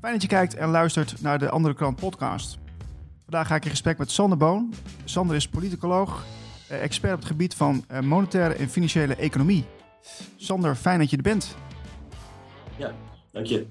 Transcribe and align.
Fijn 0.00 0.12
dat 0.12 0.22
je 0.22 0.28
kijkt 0.28 0.54
en 0.54 0.68
luistert 0.68 1.22
naar 1.22 1.38
de 1.38 1.50
Andere 1.50 1.74
Krant 1.74 1.96
podcast. 1.96 2.58
Vandaag 3.22 3.46
ga 3.46 3.54
ik 3.54 3.64
in 3.64 3.70
gesprek 3.70 3.98
met 3.98 4.10
Sander 4.10 4.38
Boon. 4.38 4.72
Sander 5.04 5.36
is 5.36 5.48
politicoloog, 5.48 6.24
eh, 6.68 6.82
expert 6.82 7.12
op 7.12 7.18
het 7.18 7.28
gebied 7.28 7.54
van 7.54 7.84
eh, 7.88 8.00
monetaire 8.00 8.54
en 8.54 8.68
financiële 8.68 9.14
economie. 9.14 9.64
Sander, 10.36 10.74
fijn 10.74 10.98
dat 10.98 11.10
je 11.10 11.16
er 11.16 11.22
bent. 11.22 11.56
Ja, 12.76 12.94
dank 13.32 13.46
je. 13.46 13.66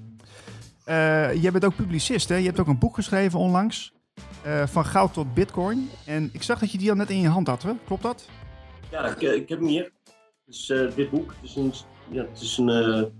Uh, 0.86 1.42
jij 1.42 1.52
bent 1.52 1.64
ook 1.64 1.76
publicist, 1.76 2.28
hè? 2.28 2.36
Je 2.36 2.46
hebt 2.46 2.60
ook 2.60 2.66
een 2.66 2.78
boek 2.78 2.94
geschreven 2.94 3.38
onlangs. 3.38 3.92
Uh, 4.46 4.66
van 4.66 4.84
goud 4.84 5.12
tot 5.12 5.34
bitcoin. 5.34 5.90
En 6.06 6.30
ik 6.32 6.42
zag 6.42 6.58
dat 6.58 6.72
je 6.72 6.78
die 6.78 6.90
al 6.90 6.96
net 6.96 7.10
in 7.10 7.20
je 7.20 7.28
hand 7.28 7.46
had, 7.46 7.62
hè? 7.62 7.72
klopt 7.84 8.02
dat? 8.02 8.28
Ja, 8.90 9.06
ik, 9.06 9.20
ik 9.20 9.48
heb 9.48 9.58
hem 9.58 9.68
hier. 9.68 9.92
Dus 10.46 10.68
uh, 10.68 10.94
dit 10.94 11.10
boek. 11.10 11.34
Het 11.40 11.50
is 11.50 11.56
een, 11.56 11.72
ja, 12.10 12.22
het 12.22 12.40
is 12.40 12.58
een, 12.58 13.12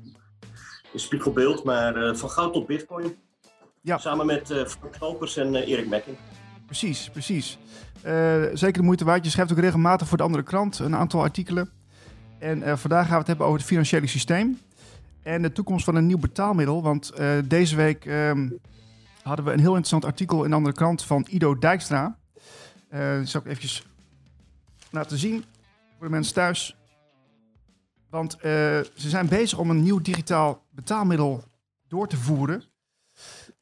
een 0.93 1.01
spiegelbeeld, 1.01 1.65
maar 1.65 2.17
van 2.17 2.31
goud 2.31 2.53
tot 2.53 2.67
bitcoin. 2.67 3.17
Ja. 3.81 3.99
Samen 3.99 4.27
met 4.27 4.47
Frank 4.47 4.93
Knopers 4.93 5.37
en 5.37 5.55
Erik 5.55 5.89
Mekking. 5.89 6.17
Precies, 6.67 7.11
precies. 7.11 7.59
zeker 8.53 8.73
de 8.73 8.83
moeite 8.83 9.05
waard. 9.05 9.25
Je 9.25 9.31
schrijft 9.31 9.53
ook 9.53 9.59
regelmatig 9.59 10.09
voor 10.09 10.17
de 10.17 10.23
andere 10.23 10.43
krant 10.43 10.79
een 10.79 10.97
aantal 10.97 11.23
artikelen. 11.23 11.71
En 12.39 12.79
vandaag 12.79 13.03
gaan 13.03 13.13
we 13.13 13.19
het 13.19 13.27
hebben 13.27 13.47
over 13.47 13.59
het 13.59 13.69
financiële 13.69 14.07
systeem. 14.07 14.59
En 15.23 15.43
de 15.43 15.53
toekomst 15.53 15.85
van 15.85 15.95
een 15.95 16.07
nieuw 16.07 16.19
betaalmiddel. 16.19 16.83
Want 16.83 17.13
uh, 17.19 17.39
deze 17.45 17.77
week 17.77 18.05
um, 18.05 18.59
hadden 19.23 19.45
we 19.45 19.51
een 19.51 19.59
heel 19.59 19.69
interessant 19.69 20.05
artikel 20.05 20.45
in 20.45 20.51
de 20.51 20.57
andere 20.57 20.75
krant 20.75 21.05
van 21.05 21.27
Ido 21.31 21.59
Dijkstra. 21.59 22.17
Uh, 22.93 23.17
dat 23.17 23.29
zal 23.29 23.41
ik 23.41 23.47
eventjes 23.47 23.87
laten 24.91 25.19
zien 25.19 25.45
voor 25.97 26.07
de 26.07 26.13
mensen 26.13 26.35
thuis. 26.35 26.77
Want 28.11 28.37
uh, 28.37 28.43
ze 28.43 29.09
zijn 29.09 29.29
bezig 29.29 29.59
om 29.59 29.71
een 29.71 29.83
nieuw 29.83 30.01
digitaal 30.01 30.67
betaalmiddel 30.71 31.45
door 31.89 32.09
te 32.09 32.17
voeren. 32.17 32.63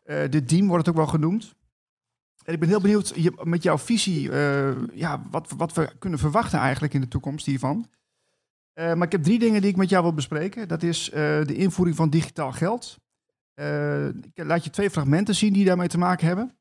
de 0.05 0.45
DIEM 0.45 0.67
wordt 0.67 0.87
het 0.87 0.95
ook 0.95 1.01
wel 1.01 1.13
genoemd. 1.13 1.55
En 2.45 2.55
ik 2.55 2.61
ben 2.61 2.69
heel 2.69 2.81
benieuwd 2.81 3.15
met 3.43 3.63
jouw 3.63 3.79
visie, 3.79 4.33
ja, 4.93 5.23
wat, 5.31 5.53
wat 5.57 5.73
we 5.73 5.91
kunnen 5.99 6.19
verwachten 6.19 6.59
eigenlijk 6.59 6.95
in 6.95 7.01
de 7.01 7.09
toekomst 7.09 7.47
hiervan. 7.47 7.91
Maar 8.75 9.03
ik 9.03 9.13
heb 9.13 9.23
drie 9.23 9.39
dingen 9.39 9.61
die 9.61 9.71
ik 9.71 9.77
met 9.77 9.89
jou 9.89 10.03
wil 10.03 10.15
bespreken. 10.15 10.69
Dat 10.69 10.83
is 10.83 11.11
de 11.13 11.55
invoering 11.55 11.97
van 11.97 12.11
digitaal 12.11 12.53
geld. 12.53 12.99
Ik 14.33 14.45
laat 14.45 14.65
je 14.65 14.71
twee 14.71 14.91
fragmenten 14.91 15.35
zien 15.35 15.53
die 15.53 15.65
daarmee 15.65 15.89
te 15.89 15.99
maken 15.99 16.27
hebben. 16.27 16.57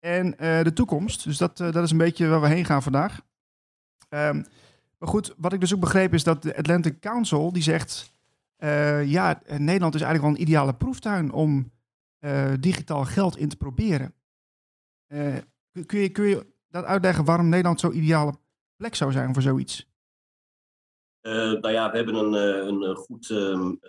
En 0.00 0.30
de 0.64 0.72
toekomst. 0.74 1.24
Dus 1.24 1.36
dat, 1.36 1.56
dat 1.56 1.76
is 1.76 1.90
een 1.90 1.96
beetje 1.96 2.26
waar 2.26 2.40
we 2.40 2.48
heen 2.48 2.64
gaan 2.64 2.82
vandaag. 2.82 3.20
Um, 4.08 4.46
maar 4.98 5.08
goed, 5.08 5.34
wat 5.36 5.52
ik 5.52 5.60
dus 5.60 5.74
ook 5.74 5.80
begreep 5.80 6.14
is 6.14 6.24
dat 6.24 6.42
de 6.42 6.56
Atlantic 6.56 7.00
Council 7.00 7.52
die 7.52 7.62
zegt... 7.62 8.12
ja, 9.04 9.42
Nederland 9.46 9.94
is 9.94 10.00
eigenlijk 10.00 10.20
wel 10.20 10.30
een 10.30 10.40
ideale 10.40 10.74
proeftuin 10.74 11.32
om 11.32 11.72
digitaal 12.60 13.04
geld 13.04 13.36
in 13.36 13.48
te 13.48 13.56
proberen. 13.56 14.14
kun, 15.86 16.00
je, 16.00 16.08
kun 16.08 16.24
je 16.24 16.46
dat 16.68 16.84
uitleggen 16.84 17.24
waarom 17.24 17.48
Nederland 17.48 17.80
zo'n 17.80 17.96
ideale 17.96 18.34
plek 18.76 18.94
zou 18.94 19.12
zijn 19.12 19.32
voor 19.32 19.42
zoiets? 19.42 19.86
Nou 21.60 21.70
ja, 21.70 21.90
we 21.90 21.96
hebben 21.96 22.14
een, 22.14 22.34
eh, 22.34 22.66
een 22.66 22.96
goed 22.96 23.28
um, 23.28 23.80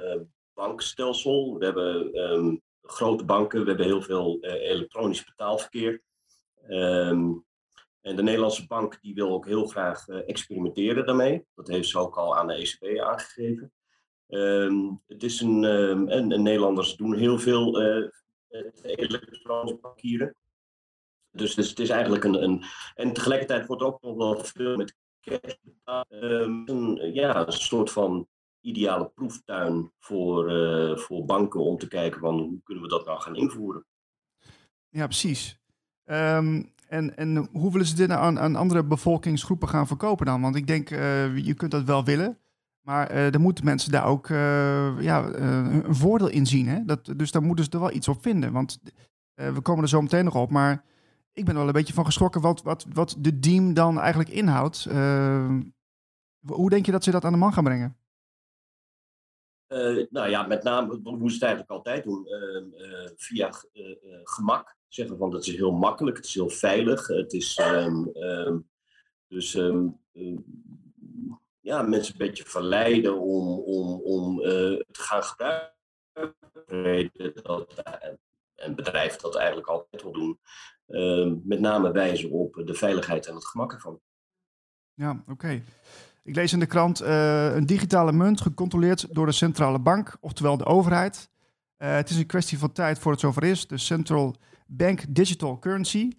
bankstelsel. 0.54 1.58
We 1.58 1.66
hebben 1.66 2.18
um, 2.32 2.62
grote 2.82 3.26
banken, 3.26 3.62
we 3.62 3.68
hebben 3.68 3.86
heel 3.86 4.02
veel 4.02 4.38
elektronisch 4.42 5.26
betaalverkeer. 5.26 6.02
Um, 6.70 7.46
en 8.08 8.16
de 8.16 8.24
Nederlandse 8.24 8.68
bank 8.68 9.02
die 9.02 9.14
wil 9.14 9.30
ook 9.30 9.46
heel 9.46 9.66
graag 9.66 10.08
experimenteren 10.08 11.06
daarmee. 11.06 11.46
Dat 11.56 11.68
heeft 11.68 11.90
ze 11.90 12.00
ook 12.00 12.18
al 12.18 12.38
aan 12.38 12.48
de 12.48 12.54
ECB 12.54 13.00
aangegeven. 13.00 13.72
het 15.08 15.24
is 15.24 15.42
een, 15.42 15.64
en, 15.64 16.32
en, 16.32 16.44
Nederlanders 16.44 16.96
doen 16.96 17.16
heel 17.16 17.40
veel 17.40 17.82
elektronisch 18.82 19.80
bankieren. 19.80 20.36
Dus, 21.32 21.56
het 21.56 21.80
is 21.80 21.90
eigenlijk 21.90 22.24
een, 22.24 22.44
een. 22.44 22.64
En 22.96 23.14
tegelijkertijd 23.14 23.68
wordt 23.68 23.84
ook 23.84 24.02
nog 24.02 24.16
wel 24.16 24.44
veel 24.44 24.76
met 24.76 24.96
Ehm, 25.84 26.62
een, 26.66 27.14
ja, 27.14 27.48
een 27.48 27.52
soort 27.52 27.92
van 27.92 28.28
ideale 28.62 29.10
proeftuin 29.10 29.92
voor, 30.00 30.52
uh, 30.52 30.98
voor 30.98 31.26
banken 31.26 31.60
om 31.60 31.78
te 31.78 31.88
kijken 31.88 32.20
van 32.20 32.40
hoe 32.40 32.62
kunnen 32.64 32.84
we 32.84 32.90
dat 32.90 33.06
nou 33.06 33.22
gaan 33.22 33.36
invoeren. 33.36 33.86
Ja, 34.90 35.06
precies. 35.06 35.60
Um, 36.06 36.74
en, 36.88 37.18
en 37.18 37.48
hoe 37.52 37.72
willen 37.72 37.88
ze 37.88 37.96
dit 37.96 38.08
nou 38.08 38.38
aan, 38.38 38.56
andere 38.56 38.84
bevolkingsgroepen 38.84 39.68
gaan 39.68 39.88
verkopen 39.88 40.26
dan? 40.26 40.42
Want 40.42 40.56
ik 40.56 40.68
denk, 40.68 40.90
uh, 40.90 41.38
je 41.38 41.54
kunt 41.54 41.72
dat 41.72 41.84
wel 41.84 42.04
willen, 42.04 42.38
maar 42.82 43.16
uh, 43.16 43.32
dan 43.32 43.42
moeten 43.42 43.66
mensen 43.66 43.92
daar 43.92 44.06
ook 44.06 44.28
ja, 45.00 45.34
een 45.34 45.96
voordeel 45.96 46.30
in 46.30 46.46
zien. 46.46 46.68
Hè? 46.68 46.86
Dat, 46.86 47.14
dus 47.16 47.32
daar 47.32 47.44
moeten 47.44 47.66
ze 47.66 47.72
er 47.72 47.80
wel 47.80 47.94
iets 47.94 48.08
op 48.08 48.22
vinden. 48.22 48.52
Want 48.52 48.80
we 49.34 49.62
komen 49.62 49.84
er 49.84 49.90
zo 49.90 50.02
meteen 50.02 50.24
nog 50.26 50.36
op, 50.36 50.50
maar 50.50 50.84
ik 51.38 51.46
ben 51.46 51.56
wel 51.56 51.68
een 51.68 51.74
beetje 51.74 51.94
van 51.94 52.06
geschrokken 52.06 52.42
wat, 52.42 52.62
wat, 52.62 52.86
wat 52.94 53.16
de 53.20 53.40
team 53.40 53.74
dan 53.74 54.00
eigenlijk 54.00 54.30
inhoudt. 54.30 54.86
Uh, 54.90 55.60
hoe 56.46 56.70
denk 56.70 56.86
je 56.86 56.92
dat 56.92 57.04
ze 57.04 57.12
dat 57.12 57.26
aan 57.26 57.32
de 57.32 57.38
man 57.38 57.54
gaan 57.54 57.64
brengen? 57.64 57.98
Uh, 59.68 60.06
nou 60.10 60.30
ja, 60.30 60.48
met 60.48 60.64
name 60.64 61.00
hoe 61.04 61.30
ze 61.30 61.34
het 61.34 61.44
eigenlijk 61.44 61.72
altijd 61.72 62.04
doen. 62.04 62.28
Uh, 62.28 63.10
via 63.16 63.50
gemak. 64.24 64.77
Zeggen 64.88 65.18
van 65.18 65.32
dat 65.32 65.48
is 65.48 65.56
heel 65.56 65.72
makkelijk, 65.72 66.18
het 66.18 66.26
is 66.26 66.34
heel 66.34 66.50
veilig. 66.50 67.08
Het 67.08 67.34
is 67.34 67.58
um, 67.58 68.10
um, 68.14 68.70
dus 69.28 69.54
um, 69.54 70.00
ja, 71.60 71.82
mensen 71.82 72.14
een 72.14 72.28
beetje 72.28 72.46
verleiden 72.46 73.20
om, 73.20 73.60
om, 73.60 74.02
om 74.02 74.40
te 74.42 74.86
gaan 74.92 75.24
gebruiken. 75.24 75.74
Dat, 77.44 77.84
een 78.58 78.76
bedrijf 78.76 79.16
dat 79.16 79.36
eigenlijk 79.36 79.68
altijd 79.68 80.02
wil 80.02 80.12
doen. 80.12 80.40
Ehm, 80.88 81.36
met 81.44 81.60
name 81.60 81.92
wijzen 81.92 82.32
op 82.32 82.62
de 82.66 82.74
veiligheid 82.74 83.28
en 83.28 83.36
het 83.36 83.46
gemak 83.48 83.74
ervan. 83.74 84.00
Ja, 84.94 85.24
oké. 85.28 85.64
Ik 86.24 86.36
lees 86.36 86.54
in 86.54 86.60
de 86.60 86.66
krant 86.66 87.02
uh, 87.02 87.56
een 87.56 87.66
digitale 87.66 88.12
munt 88.12 88.42
gecontroleerd 88.42 89.14
door 89.16 89.26
de 89.26 89.32
centrale 89.32 89.80
bank, 89.80 90.18
oftewel 90.20 90.58
de 90.58 90.66
overheid. 90.66 91.30
Het 91.78 92.10
is 92.10 92.18
een 92.18 92.26
kwestie 92.26 92.58
van 92.58 92.72
tijd 92.72 93.00
voor 93.00 93.12
het 93.12 93.22
zover 93.22 93.44
is. 93.44 93.68
De 93.68 93.78
Central 93.78 94.36
Bank 94.68 95.04
Digital 95.10 95.60
Currency 95.60 96.12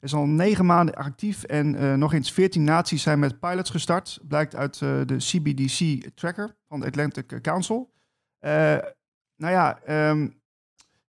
is 0.00 0.14
al 0.14 0.26
negen 0.26 0.66
maanden 0.66 0.94
actief 0.94 1.42
en 1.42 1.74
uh, 1.74 1.94
nog 1.94 2.12
eens 2.12 2.32
veertien 2.32 2.64
naties 2.64 3.02
zijn 3.02 3.18
met 3.18 3.40
pilots 3.40 3.70
gestart. 3.70 4.18
Blijkt 4.22 4.54
uit 4.54 4.78
de 4.78 5.16
CBDC 5.16 6.10
tracker 6.14 6.56
van 6.68 6.80
de 6.80 6.86
Atlantic 6.86 7.38
Council. 7.42 7.92
nou 8.40 8.82
ja, 9.36 9.80
um, 10.10 10.42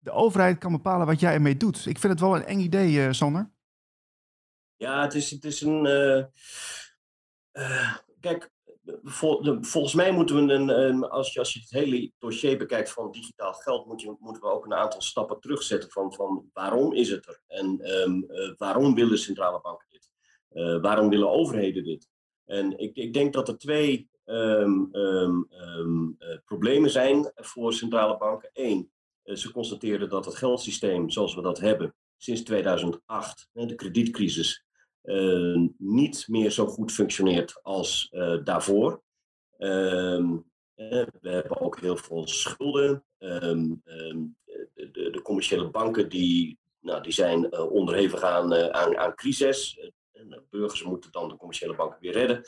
de 0.02 0.12
overheid 0.12 0.58
kan 0.58 0.72
bepalen 0.72 1.08
wat 1.08 1.20
jij 1.20 1.34
ermee 1.34 1.58
doet. 1.58 1.86
Ik 1.86 2.00
vind 2.00 2.14
het 2.14 2.22
wel 2.22 2.36
een 2.36 2.46
eng 2.46 2.60
idee, 2.60 3.08
uh, 3.08 3.12
Sander. 3.12 3.50
Ja, 4.76 5.02
het 5.02 5.14
is, 5.14 5.32
het 5.32 5.46
is 5.46 5.62
een. 5.62 5.86
Uh, 5.86 6.24
uh, 7.54 7.96
kijk, 8.20 8.52
vol, 9.04 9.58
volgens 9.62 9.94
mij 9.94 10.12
moeten 10.12 10.48
we, 10.48 10.54
een, 10.54 11.04
als, 11.04 11.34
je, 11.34 11.40
als 11.40 11.54
je 11.54 11.60
het 11.60 11.70
hele 11.70 12.12
dossier 12.20 12.58
bekijkt 12.58 12.92
van 12.92 13.12
digitaal 13.12 13.54
geld, 13.54 13.86
moeten 13.86 14.42
we 14.42 14.48
ook 14.48 14.66
een 14.66 14.74
aantal 14.74 15.02
stappen 15.02 15.40
terugzetten 15.40 15.92
van, 15.92 16.14
van 16.14 16.50
waarom 16.54 16.94
is 16.94 17.10
het 17.10 17.28
er? 17.28 17.42
En 17.48 17.92
um, 18.02 18.26
waarom 18.58 18.96
willen 18.96 19.18
centrale 19.18 19.62
banken 19.62 19.88
dit? 19.90 20.10
waarom 20.82 21.10
willen 21.10 21.30
overheden 21.30 21.84
dit? 21.84 22.10
En 22.46 22.80
ik, 22.80 22.96
ik 22.96 23.14
denk 23.14 23.34
dat 23.34 23.48
er 23.48 23.58
twee 23.58 24.10
um, 24.26 24.90
um, 24.92 26.18
problemen 26.46 26.90
zijn 26.90 27.32
voor 27.36 27.74
centrale 27.74 28.18
banken. 28.18 28.50
Eén, 28.54 28.92
eh, 29.24 29.36
ze 29.36 29.52
constateerden 29.52 30.10
dat 30.10 30.26
het 30.26 30.36
geldsysteem 30.36 31.10
zoals 31.10 31.36
we 31.36 31.42
dat 31.42 31.60
hebben 31.60 31.96
sinds 32.18 32.42
2008, 32.42 33.50
de 33.52 33.76
kredietcrisis, 33.76 34.66
uh, 35.04 35.68
niet 35.78 36.28
meer 36.28 36.52
zo 36.52 36.66
goed 36.66 36.92
functioneert 36.92 37.60
als 37.64 38.10
uh, 38.12 38.44
daarvoor. 38.44 39.04
Uh, 39.58 40.38
we 41.22 41.30
hebben 41.30 41.62
ook 41.62 41.80
heel 41.80 41.98
veel 41.98 42.28
schulden. 42.28 43.06
Um, 43.18 43.82
de, 43.86 44.92
de, 44.92 45.10
de, 45.10 45.22
commerciële 45.22 45.70
banken 45.70 46.10
die, 46.10 46.60
nou, 46.80 47.04
die 47.04 47.12
zijn 47.12 47.58
onderhevig 47.58 48.22
aan, 48.22 48.54
aan, 48.54 48.98
aan 48.98 49.16
crisis. 49.16 49.92
de 50.12 50.44
burgers 50.50 50.84
moeten 50.84 51.12
dan 51.12 51.30
de 51.30 51.36
commerciële 51.36 51.76
banken 51.76 52.00
weer 52.00 52.14
redden. 52.14 52.44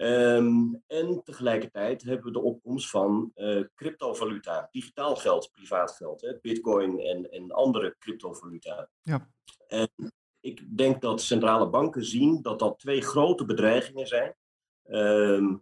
Um, 0.00 0.82
en 0.86 1.22
tegelijkertijd 1.24 2.02
hebben 2.02 2.26
we 2.26 2.32
de 2.32 2.40
opkomst 2.40 2.90
van 2.90 3.32
uh, 3.36 3.64
cryptovaluta, 3.74 4.68
digitaal 4.70 5.16
geld, 5.16 5.50
privaat 5.52 5.90
geld, 5.90 6.20
hè, 6.20 6.38
bitcoin 6.40 7.00
en, 7.00 7.30
en 7.30 7.50
andere 7.50 7.96
cryptovaluta. 7.98 8.90
Ja. 9.02 9.30
En 9.66 9.88
ik 10.40 10.76
denk 10.76 11.00
dat 11.00 11.20
centrale 11.20 11.68
banken 11.68 12.04
zien 12.04 12.42
dat 12.42 12.58
dat 12.58 12.78
twee 12.78 13.00
grote 13.00 13.44
bedreigingen 13.44 14.06
zijn. 14.06 14.34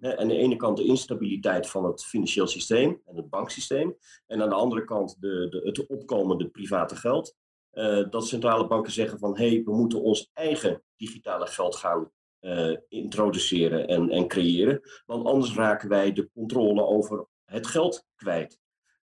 Hè, 0.01 0.17
aan 0.19 0.29
de 0.29 0.37
ene 0.37 0.57
kant 0.57 0.77
de 0.77 0.85
instabiliteit 0.85 1.69
van 1.71 1.85
het 1.85 2.05
financieel 2.05 2.47
systeem 2.47 3.01
en 3.05 3.17
het 3.17 3.31
banksysteem. 3.31 3.97
En 4.27 4.43
aan 4.43 4.49
de 4.49 4.55
andere 4.55 4.85
kant 4.85 5.17
de, 5.21 5.49
de, 5.49 5.61
het 5.65 5.87
opkomende 5.87 6.49
private 6.49 6.97
geld. 6.97 7.35
Uh, 7.73 8.11
dat 8.11 8.27
centrale 8.27 8.67
banken 8.67 8.93
zeggen 8.93 9.19
van 9.19 9.37
hé, 9.37 9.49
hey, 9.49 9.63
we 9.65 9.75
moeten 9.75 10.03
ons 10.03 10.31
eigen 10.33 10.83
digitale 10.97 11.47
geld 11.47 11.77
gaan 11.77 12.11
uh, 12.41 12.77
introduceren 12.89 13.89
en, 13.89 14.11
en 14.11 14.29
creëren. 14.29 14.81
Want 15.07 15.27
anders 15.27 15.55
raken 15.55 15.89
wij 15.89 16.13
de 16.13 16.31
controle 16.35 16.85
over 16.85 17.27
het 17.45 17.67
geld 17.67 18.05
kwijt. 18.15 18.59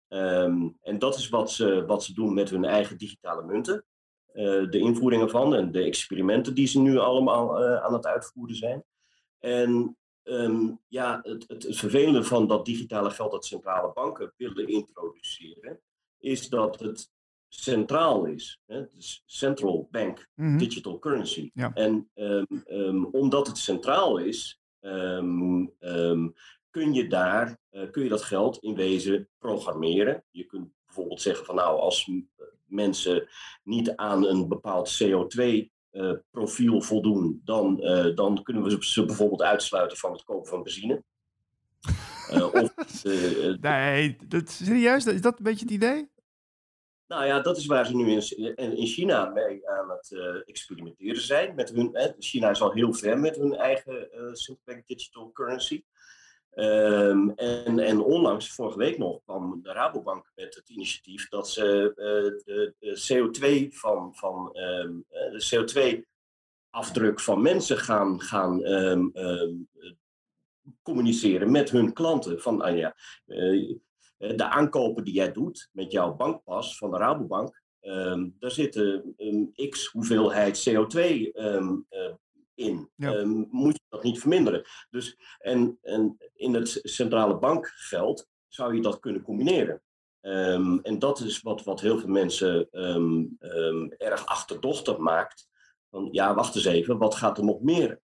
Ehm, 0.09 0.69
en 0.81 0.99
dat 0.99 1.17
is 1.17 1.29
wat 1.29 1.51
ze, 1.51 1.85
wat 1.87 2.05
ze 2.05 2.15
doen 2.15 2.35
met 2.35 2.51
hun 2.51 2.65
eigen 2.65 2.99
digitale 2.99 3.43
munten. 3.43 3.85
De 4.33 4.79
invoering 4.79 5.23
ervan 5.23 5.55
en 5.55 5.73
de 5.73 5.83
experimenten 5.83 6.55
die 6.55 6.67
ze 6.67 6.81
nu 6.81 6.99
allemaal 6.99 7.65
aan 7.83 7.93
het 7.93 8.07
uitvoeren 8.07 8.57
zijn. 8.57 8.85
En 9.39 9.97
Ehm, 10.31 10.71
ja, 10.89 11.21
het, 11.23 11.45
het, 11.49 11.63
het, 11.63 11.77
vervelende 11.77 12.25
van 12.25 12.47
dat 12.47 12.65
digitale 12.65 13.11
geld 13.11 13.31
dat 13.31 13.45
centrale 13.45 13.93
banken 13.93 14.33
willen 14.37 14.69
introduceren, 14.69 15.81
is 16.19 16.49
dat 16.49 16.81
het 16.81 17.11
centraal 17.49 18.25
is. 18.25 18.61
Hè? 18.67 18.87
Dus 18.87 19.23
central 19.27 19.89
bank 19.91 20.29
mhm. 20.35 20.59
digital 20.59 20.99
currency. 20.99 21.51
En 21.55 22.11
um, 22.15 22.47
um, 22.67 23.05
omdat 23.05 23.47
het 23.47 23.59
centraal 23.59 24.19
is, 24.19 24.61
kun 26.71 26.93
je 26.93 27.07
daar 27.09 27.59
uh, 27.71 27.91
kun 27.91 28.03
je 28.03 28.09
dat 28.09 28.23
geld 28.23 28.59
in 28.59 28.75
wezen 28.75 29.29
programmeren. 29.39 30.25
Je 30.31 30.45
kunt 30.45 30.69
bijvoorbeeld 30.85 31.21
zeggen 31.21 31.47
van 31.47 31.55
nou, 31.55 31.81
als 31.81 32.11
mensen 32.71 33.29
niet 33.63 33.97
aan 33.97 34.27
een 34.27 34.49
bepaald 34.49 35.03
CO2 35.03 35.69
uh, 35.93 36.13
profiel 36.31 36.81
voldoen, 36.81 37.41
dan, 37.45 37.79
uh, 37.81 38.17
dan 38.17 38.43
kunnen 38.43 38.63
we 38.63 38.77
ze 38.81 39.05
bijvoorbeeld 39.05 39.43
uitsluiten 39.43 39.99
van 39.99 40.13
het 40.13 40.25
kopen 40.25 40.49
van 40.49 40.63
benzine. 40.63 41.03
Uh, 42.33 42.55
of, 42.63 42.75
nee, 43.61 44.17
dat, 44.29 44.51
serieus? 44.51 45.07
Is 45.07 45.21
dat 45.21 45.39
een 45.39 45.45
beetje 45.45 45.65
het 45.65 45.75
idee? 45.75 46.09
Nou 47.07 47.25
ja, 47.25 47.41
dat 47.41 47.57
is 47.57 47.67
waar 47.67 47.87
ze 47.87 47.97
nu 47.97 48.13
in, 48.13 48.77
in 48.77 48.87
China 48.87 49.29
mee 49.29 49.69
aan 49.69 49.91
het 49.91 50.17
experimenteren 50.45 51.23
zijn. 51.23 51.55
Met 51.55 51.71
hun, 51.71 52.15
China 52.19 52.51
is 52.51 52.63
al 52.63 52.73
heel 52.73 52.93
ver 52.93 53.19
met 53.19 53.37
hun 53.37 53.55
eigen 53.55 54.09
Bank 54.65 54.87
Digital 54.87 55.33
Currency. 55.33 55.85
Um, 56.55 57.31
en, 57.31 57.79
en 57.79 58.01
onlangs, 58.01 58.53
vorige 58.53 58.79
week 58.79 58.99
nog, 58.99 59.21
kwam 59.25 59.61
de 59.63 59.73
Rabobank 59.73 60.33
met 60.35 60.55
het 60.55 60.69
initiatief 60.69 61.29
dat 61.29 61.49
ze 61.49 61.93
uh, 61.97 62.45
de, 62.45 62.75
de, 62.79 63.69
CO2 63.69 63.75
van, 63.75 64.15
van 64.15 64.59
um, 64.59 65.05
de 65.09 66.05
CO2-afdruk 66.71 67.21
van 67.21 67.43
mensen 67.43 67.79
gaan, 67.79 68.21
gaan 68.21 68.67
um, 68.67 69.13
communiceren 70.83 71.51
met 71.51 71.71
hun 71.71 71.93
klanten. 71.93 72.41
Van 72.41 72.69
uh, 72.69 72.79
ja, 72.79 72.95
uh, 73.27 73.77
de 74.19 74.45
aankopen 74.45 75.05
die 75.05 75.15
jij 75.15 75.33
doet 75.33 75.69
met 75.73 75.93
jouw 75.93 76.15
bankpas 76.15 76.79
van 76.79 76.91
de 76.91 76.97
Rabobank, 76.97 77.63
daar 78.39 78.51
zitten 78.51 79.15
x 79.69 79.87
hoeveelheid 79.87 80.69
CO2 80.69 81.31
in. 82.61 82.91
Ehm, 82.99 83.45
moet 83.51 83.73
je 83.73 83.85
dat 83.89 84.03
niet 84.03 84.21
verminderen. 84.21 84.63
Dus, 84.91 85.19
en, 85.39 85.79
en 85.83 86.17
in 86.35 86.55
het 86.55 86.79
centrale 86.83 87.39
bankveld 87.39 88.29
zou 88.49 88.75
je 88.75 88.83
dat 88.83 89.01
kunnen 89.01 89.23
combineren. 89.23 89.83
Ehm, 90.21 90.79
en 90.79 90.99
dat 90.99 91.21
is 91.21 91.41
wat, 91.41 91.65
wat 91.65 91.81
heel 91.81 91.99
veel 91.99 92.09
mensen 92.09 92.69
um, 92.71 93.37
erg 93.89 94.27
achterdochtig 94.27 94.99
maakt. 94.99 95.49
Van 95.91 96.09
ja, 96.13 96.35
wacht 96.35 96.55
eens 96.55 96.65
even, 96.65 96.99
wat 96.99 97.15
gaat 97.15 97.39
er 97.39 97.45
nog 97.45 97.61
meer 97.61 98.01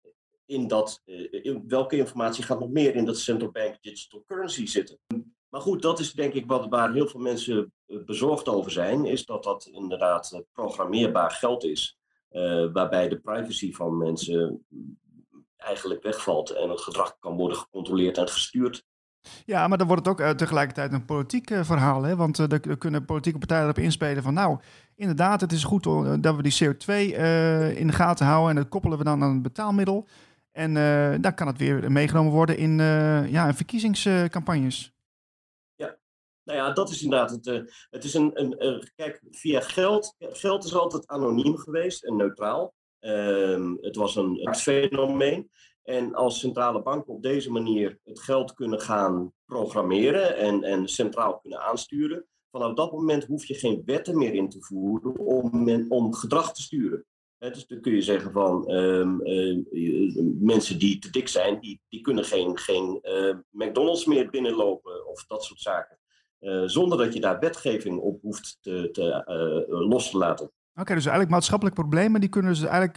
in 0.45 0.67
dat, 0.67 1.01
uh, 1.05 1.27
in, 1.31 1.63
welke 1.67 1.97
informatie 1.97 2.43
gaat 2.43 2.59
nog 2.59 2.69
meer 2.69 2.95
in 2.95 3.05
dat 3.05 3.17
central 3.17 3.51
bank 3.51 3.77
digital 3.81 4.23
currency 4.27 4.65
zitten? 4.65 4.99
Maar 5.49 5.61
goed, 5.61 5.81
dat 5.81 5.99
is 5.99 6.13
denk 6.13 6.33
ik 6.33 6.45
wat, 6.45 6.67
waar 6.69 6.93
heel 6.93 7.07
veel 7.07 7.19
mensen 7.19 7.73
eh, 7.85 8.03
bezorgd 8.03 8.47
over 8.47 8.71
zijn, 8.71 9.05
is 9.05 9.25
dat 9.25 9.43
dat 9.43 9.65
inderdaad 9.65 10.31
eh, 10.31 10.39
programmeerbaar 10.51 11.31
geld 11.31 11.63
is. 11.63 11.97
Uh, 12.35 12.71
waarbij 12.73 13.09
de 13.09 13.19
privacy 13.19 13.73
van 13.73 13.97
mensen 13.97 14.65
eigenlijk 15.57 16.03
wegvalt 16.03 16.49
en 16.49 16.69
het 16.69 16.81
gedrag 16.81 17.15
kan 17.19 17.35
worden 17.35 17.57
gecontroleerd 17.57 18.17
en 18.17 18.29
gestuurd. 18.29 18.85
Ja, 19.45 19.67
maar 19.67 19.77
dan 19.77 19.87
wordt 19.87 20.05
het 20.05 20.13
ook 20.13 20.21
uh, 20.21 20.29
tegelijkertijd 20.29 20.93
een 20.93 21.05
politiek 21.05 21.49
uh, 21.49 21.63
verhaal. 21.63 22.03
Hè? 22.03 22.15
Want 22.15 22.39
uh, 22.39 22.51
er 22.51 22.77
kunnen 22.77 23.05
politieke 23.05 23.39
partijen 23.39 23.63
erop 23.63 23.77
inspelen 23.77 24.23
van... 24.23 24.33
nou, 24.33 24.59
inderdaad, 24.95 25.41
het 25.41 25.51
is 25.51 25.63
goed 25.63 25.83
dat 26.23 26.35
we 26.35 26.41
die 26.41 26.63
CO2 26.63 26.93
in 27.77 27.87
de 27.87 27.93
gaten 27.93 28.25
houden... 28.25 28.49
en 28.49 28.55
dat 28.55 28.69
koppelen 28.69 28.97
we 28.97 29.03
dan 29.03 29.23
aan 29.23 29.29
een 29.29 29.41
betaalmiddel. 29.41 30.07
En 30.51 30.73
dan 31.21 31.33
kan 31.33 31.47
het 31.47 31.57
weer 31.57 31.91
meegenomen 31.91 32.31
worden 32.31 32.57
in, 32.57 32.77
ja, 33.29 33.47
in 33.47 33.53
verkiezingscampagnes. 33.53 34.94
Nou 36.45 36.59
ja, 36.59 36.71
dat 36.71 36.89
is 36.89 37.03
inderdaad 37.03 37.31
het. 37.31 37.45
Uh, 37.47 37.61
het 37.89 38.03
is 38.03 38.13
een, 38.13 38.31
een, 38.33 38.89
kijk, 38.95 39.21
via 39.31 39.59
geld. 39.59 40.15
Geld 40.17 40.63
is 40.63 40.75
altijd 40.75 41.07
anoniem 41.07 41.57
geweest 41.57 42.03
en 42.03 42.15
neutraal. 42.15 42.73
Uh, 43.01 43.71
het 43.81 43.95
was 43.95 44.15
een, 44.15 44.55
fenomeen. 44.55 45.49
En 45.83 46.13
als 46.13 46.39
centrale 46.39 46.81
banken 46.81 47.13
op 47.13 47.21
deze 47.21 47.51
manier 47.51 47.99
het 48.03 48.19
geld 48.19 48.53
kunnen 48.53 48.81
gaan 48.81 49.33
programmeren 49.45 50.37
en, 50.37 50.63
en 50.63 50.87
centraal 50.87 51.39
kunnen 51.39 51.59
aansturen, 51.59 52.25
vanaf 52.51 52.73
dat 52.73 52.91
moment 52.91 53.25
hoef 53.25 53.45
je 53.45 53.53
geen 53.53 53.81
wetten 53.85 54.17
meer 54.17 54.33
in 54.33 54.49
te 54.49 54.61
voeren 54.61 55.17
om, 55.19 55.85
om 55.89 56.13
gedrag 56.13 56.53
te 56.53 56.61
sturen. 56.61 57.05
dus 57.37 57.67
dan 57.67 57.81
kun 57.81 57.93
je 57.93 58.01
zeggen 58.01 58.31
van 58.31 58.71
um, 58.71 59.21
uh, 59.27 60.15
mensen 60.39 60.79
die 60.79 60.99
te 60.99 61.09
dik 61.09 61.27
zijn, 61.27 61.59
die, 61.59 61.81
die 61.89 62.01
kunnen 62.01 62.25
geen, 62.25 62.57
geen 62.57 63.01
McDonald's 63.51 64.05
meer 64.05 64.29
binnenlopen 64.29 65.07
of 65.07 65.25
dat 65.25 65.43
soort 65.43 65.61
zaken. 65.61 65.99
Eh, 66.39 66.63
zonder 66.65 66.97
dat 66.97 67.13
je 67.13 67.19
daar 67.19 67.39
wetgeving 67.39 67.99
op 67.99 68.21
hoeft 68.21 68.57
te, 68.61 68.89
te 68.91 69.01
uh, 69.69 69.87
los 69.89 70.09
te 70.09 70.17
laten. 70.17 70.51
Oké, 70.75 70.93
dus 70.93 71.03
eigenlijk 71.03 71.29
maatschappelijke 71.29 71.81
problemen 71.81 72.19
die 72.19 72.29
kunnen 72.29 72.51
dus 72.51 72.63
eigenlijk 72.63 72.95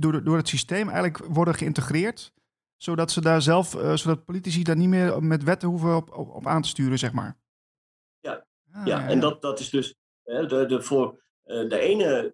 door, 0.00 0.24
door 0.24 0.36
het 0.36 0.48
systeem 0.48 0.88
eigenlijk 0.88 1.26
worden 1.26 1.54
geïntegreerd, 1.54 2.32
zodat 2.76 3.10
ze 3.10 3.20
daar 3.20 3.42
zelf, 3.42 3.68
zodat 3.94 4.24
politici 4.24 4.62
daar 4.62 4.76
niet 4.76 4.88
meer 4.88 5.22
met 5.22 5.42
wetten 5.42 5.68
hoeven 5.68 5.96
op, 5.96 6.16
op, 6.16 6.30
op 6.30 6.46
aan 6.46 6.62
te 6.62 6.68
sturen, 6.68 6.98
zeg 6.98 7.12
maar. 7.12 7.38
Ja, 8.20 8.46
ah, 8.72 8.86
ja, 8.86 9.08
en 9.08 9.20
Dat, 9.20 9.42
dat 9.42 9.60
is 9.60 9.70
dus 9.70 9.94
de, 10.22 10.64
de, 10.66 10.82
voor 10.82 11.22
de 11.44 11.78
ene, 11.78 12.32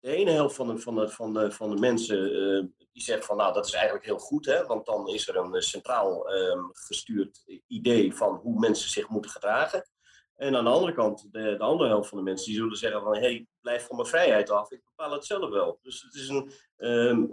de 0.00 0.10
ene 0.10 0.30
helft 0.30 0.56
van 0.56 0.66
de, 0.66 0.78
van 0.78 0.94
de, 0.94 1.08
van 1.08 1.34
de, 1.34 1.50
van 1.50 1.70
de 1.70 1.80
mensen 1.80 2.74
die 3.00 3.14
zegt 3.14 3.26
van 3.26 3.36
nou 3.36 3.52
dat 3.54 3.66
is 3.66 3.72
eigenlijk 3.72 4.04
heel 4.04 4.18
goed, 4.18 4.46
hè, 4.46 4.66
want 4.66 4.86
dan 4.86 5.08
is 5.08 5.28
er 5.28 5.36
een 5.36 5.62
centraal 5.62 6.32
um, 6.32 6.70
gestuurd 6.72 7.44
idee 7.66 8.14
van 8.14 8.34
hoe 8.34 8.58
mensen 8.58 8.90
zich 8.90 9.08
moeten 9.08 9.30
gedragen. 9.30 9.88
En 10.36 10.56
aan 10.56 10.64
de 10.64 10.70
andere 10.70 10.92
kant, 10.92 11.28
de, 11.32 11.56
de 11.56 11.64
andere 11.64 11.88
helft 11.88 12.08
van 12.08 12.18
de 12.18 12.24
mensen 12.24 12.46
die 12.46 12.56
zullen 12.56 12.76
zeggen 12.76 13.02
van 13.02 13.14
hé, 13.14 13.20
hey, 13.20 13.46
blijf 13.60 13.86
van 13.86 13.96
mijn 13.96 14.08
vrijheid 14.08 14.50
af, 14.50 14.70
ik 14.70 14.82
bepaal 14.84 15.12
het 15.12 15.24
zelf 15.24 15.50
wel. 15.50 15.78
Dus 15.82 16.02
het 16.02 16.14
is 16.14 16.28
een, 16.28 16.50
um, 16.76 17.30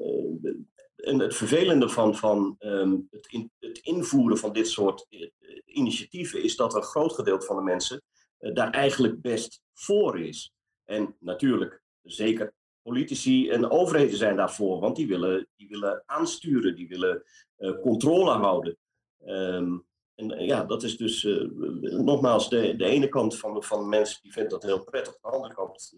en 0.95 1.19
het 1.19 1.35
vervelende 1.35 1.89
van, 1.89 2.15
van 2.15 2.55
um, 2.59 3.07
het, 3.11 3.27
in, 3.27 3.51
het, 3.59 3.77
invoeren 3.77 4.37
van 4.37 4.53
dit 4.53 4.67
soort 4.67 5.05
uh, 5.09 5.29
initiatieven 5.65 6.43
is 6.43 6.55
dat 6.55 6.75
een 6.75 6.83
groot 6.83 7.13
gedeelte 7.13 7.45
van 7.45 7.55
de 7.55 7.61
mensen 7.61 8.03
daar 8.37 8.71
eigenlijk 8.71 9.21
best 9.21 9.61
voor 9.73 10.19
is. 10.19 10.53
En 10.85 11.15
natuurlijk, 11.19 11.81
zeker 12.01 12.53
politici 12.87 13.49
en 13.49 13.71
overheden 13.71 14.17
zijn 14.17 14.35
daarvoor, 14.35 14.79
want 14.79 14.95
die 14.95 15.07
willen, 15.07 15.47
die 15.55 15.67
willen 15.67 16.03
aansturen, 16.05 16.75
die 16.75 16.87
willen 16.87 17.23
uh, 17.59 17.79
controle 17.81 18.31
houden. 18.31 18.77
Um, 19.25 19.85
en 20.15 20.31
uh, 20.31 20.47
ja, 20.47 20.63
dat 20.63 20.83
is 20.83 20.97
dus 20.97 21.23
uh, 21.23 21.49
nogmaals 21.81 22.49
de, 22.49 22.75
de 22.75 22.85
ene 22.85 23.07
kant 23.07 23.37
van, 23.37 23.63
van 23.63 23.89
mensen 23.89 24.21
die 24.21 24.31
vindt 24.31 24.49
dat 24.49 24.63
heel 24.63 24.83
prettig, 24.83 25.13
de 25.21 25.27
andere 25.27 25.53
kant, 25.53 25.93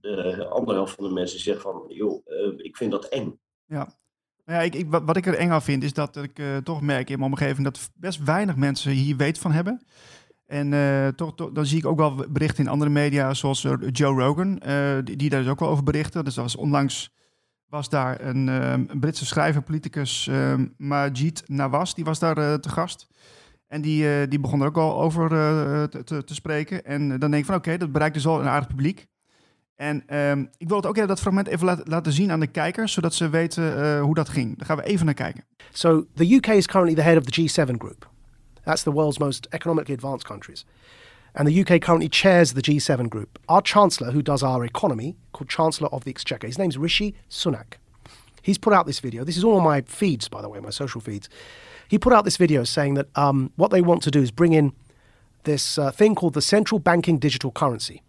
de 0.00 0.46
andere 0.48 0.76
helft 0.76 0.94
van 0.94 1.04
de 1.04 1.12
mensen 1.12 1.40
zegt 1.40 1.62
van, 1.62 1.84
joh, 1.88 2.26
ik 2.56 2.76
vind 2.76 2.90
dat 2.90 3.04
eng. 3.04 3.40
Ja. 3.66 3.96
Nou 4.44 4.58
ja, 4.58 4.64
ik, 4.64 4.74
ik, 4.74 4.86
wat 4.90 5.16
ik 5.16 5.26
er 5.26 5.34
eng 5.34 5.50
aan 5.50 5.62
vind, 5.62 5.82
is 5.82 5.92
dat 5.92 6.16
ik 6.16 6.40
toch 6.64 6.80
merk 6.80 7.10
in 7.10 7.18
mijn 7.18 7.30
omgeving 7.30 7.64
dat 7.64 7.90
best 7.94 8.24
weinig 8.24 8.56
mensen 8.56 8.92
hier 8.92 9.16
weet 9.16 9.38
van 9.38 9.52
hebben. 9.52 9.86
En 10.48 10.72
uh, 10.72 11.08
toch, 11.08 11.34
dan 11.34 11.66
zie 11.66 11.78
ik 11.78 11.86
ook 11.86 11.98
wel 11.98 12.14
berichten 12.28 12.64
in 12.64 12.70
andere 12.70 12.90
media, 12.90 13.34
zoals 13.34 13.64
uh, 13.64 13.72
Joe 13.92 14.22
Rogan, 14.22 14.62
uh, 14.66 14.98
die, 15.04 15.16
die, 15.16 15.30
daar 15.30 15.42
dus 15.42 15.50
ook 15.50 15.60
wel 15.60 15.68
over 15.68 15.84
berichten. 15.84 16.24
Dus 16.24 16.36
was 16.36 16.56
onlangs 16.56 17.16
was 17.68 17.88
daar 17.88 18.20
een, 18.20 18.90
Britse 19.00 19.26
schrijver, 19.26 19.62
politicus, 19.62 20.30
Majid 20.76 21.42
Nawaz, 21.46 21.92
die 21.92 22.04
was 22.04 22.18
daar 22.18 22.60
te 22.60 22.68
gast. 22.68 23.08
En 23.66 23.80
die, 23.80 24.28
die 24.28 24.40
begon 24.40 24.60
er 24.60 24.66
ook 24.66 24.76
al 24.76 25.00
over 25.00 25.28
te, 25.88 26.04
te, 26.04 26.24
te, 26.24 26.34
spreken. 26.34 26.84
En 26.84 27.08
dan 27.08 27.30
denk 27.30 27.34
ik 27.34 27.44
van 27.44 27.54
oké, 27.54 27.76
dat 27.76 27.92
bereikt 27.92 28.14
dus 28.14 28.26
al 28.26 28.40
een 28.40 28.48
aardig 28.48 28.68
publiek. 28.68 29.06
En 29.76 30.16
um, 30.16 30.48
ik 30.56 30.68
wil 30.68 30.76
het 30.76 30.86
ook 30.86 30.96
even 30.96 31.08
dat 31.08 31.20
fragment 31.20 31.46
even 31.46 31.66
laten, 31.66 31.88
laten 31.88 32.12
zien 32.12 32.30
aan 32.32 32.40
de 32.40 32.46
kijkers, 32.46 32.92
zodat 32.92 33.14
ze 33.14 33.28
weten 33.28 33.98
hoe 34.00 34.14
dat 34.14 34.28
ging. 34.28 34.56
Daar 34.56 34.66
gaan 34.66 34.76
we 34.76 34.84
even 34.84 35.04
naar 35.04 35.14
kijken. 35.14 35.44
So 35.72 36.06
the 36.14 36.34
UK 36.34 36.46
is 36.46 36.66
currently 36.66 36.96
the 36.96 37.08
head 37.08 37.16
of 37.16 37.24
the 37.24 37.40
G7 37.40 37.76
group. 37.76 38.16
That's 38.68 38.82
the 38.82 38.92
world's 38.92 39.18
most 39.18 39.46
economically 39.54 39.94
advanced 39.94 40.26
countries. 40.26 40.66
And 41.34 41.48
the 41.48 41.62
UK 41.62 41.80
currently 41.80 42.10
chairs 42.10 42.52
the 42.52 42.60
G7 42.60 43.08
group. 43.08 43.38
Our 43.48 43.62
Chancellor, 43.62 44.10
who 44.10 44.20
does 44.20 44.42
our 44.42 44.62
economy, 44.62 45.16
called 45.32 45.48
Chancellor 45.48 45.88
of 45.88 46.04
the 46.04 46.10
Exchequer, 46.10 46.46
his 46.46 46.58
name's 46.58 46.76
Rishi 46.76 47.14
Sunak. 47.30 47.78
He's 48.42 48.58
put 48.58 48.74
out 48.74 48.84
this 48.84 49.00
video. 49.00 49.24
This 49.24 49.38
is 49.38 49.42
all 49.42 49.56
on 49.56 49.64
my 49.64 49.80
feeds, 49.80 50.28
by 50.28 50.42
the 50.42 50.50
way, 50.50 50.60
my 50.60 50.68
social 50.68 51.00
feeds. 51.00 51.30
He 51.88 51.96
put 51.96 52.12
out 52.12 52.26
this 52.26 52.36
video 52.36 52.62
saying 52.62 52.92
that 52.92 53.08
um, 53.16 53.52
what 53.56 53.70
they 53.70 53.80
want 53.80 54.02
to 54.02 54.10
do 54.10 54.20
is 54.20 54.30
bring 54.30 54.52
in 54.52 54.74
this 55.44 55.78
uh, 55.78 55.90
thing 55.90 56.14
called 56.14 56.34
the 56.34 56.42
central 56.42 56.78
banking 56.78 57.16
digital 57.16 57.50
currency. 57.50 58.02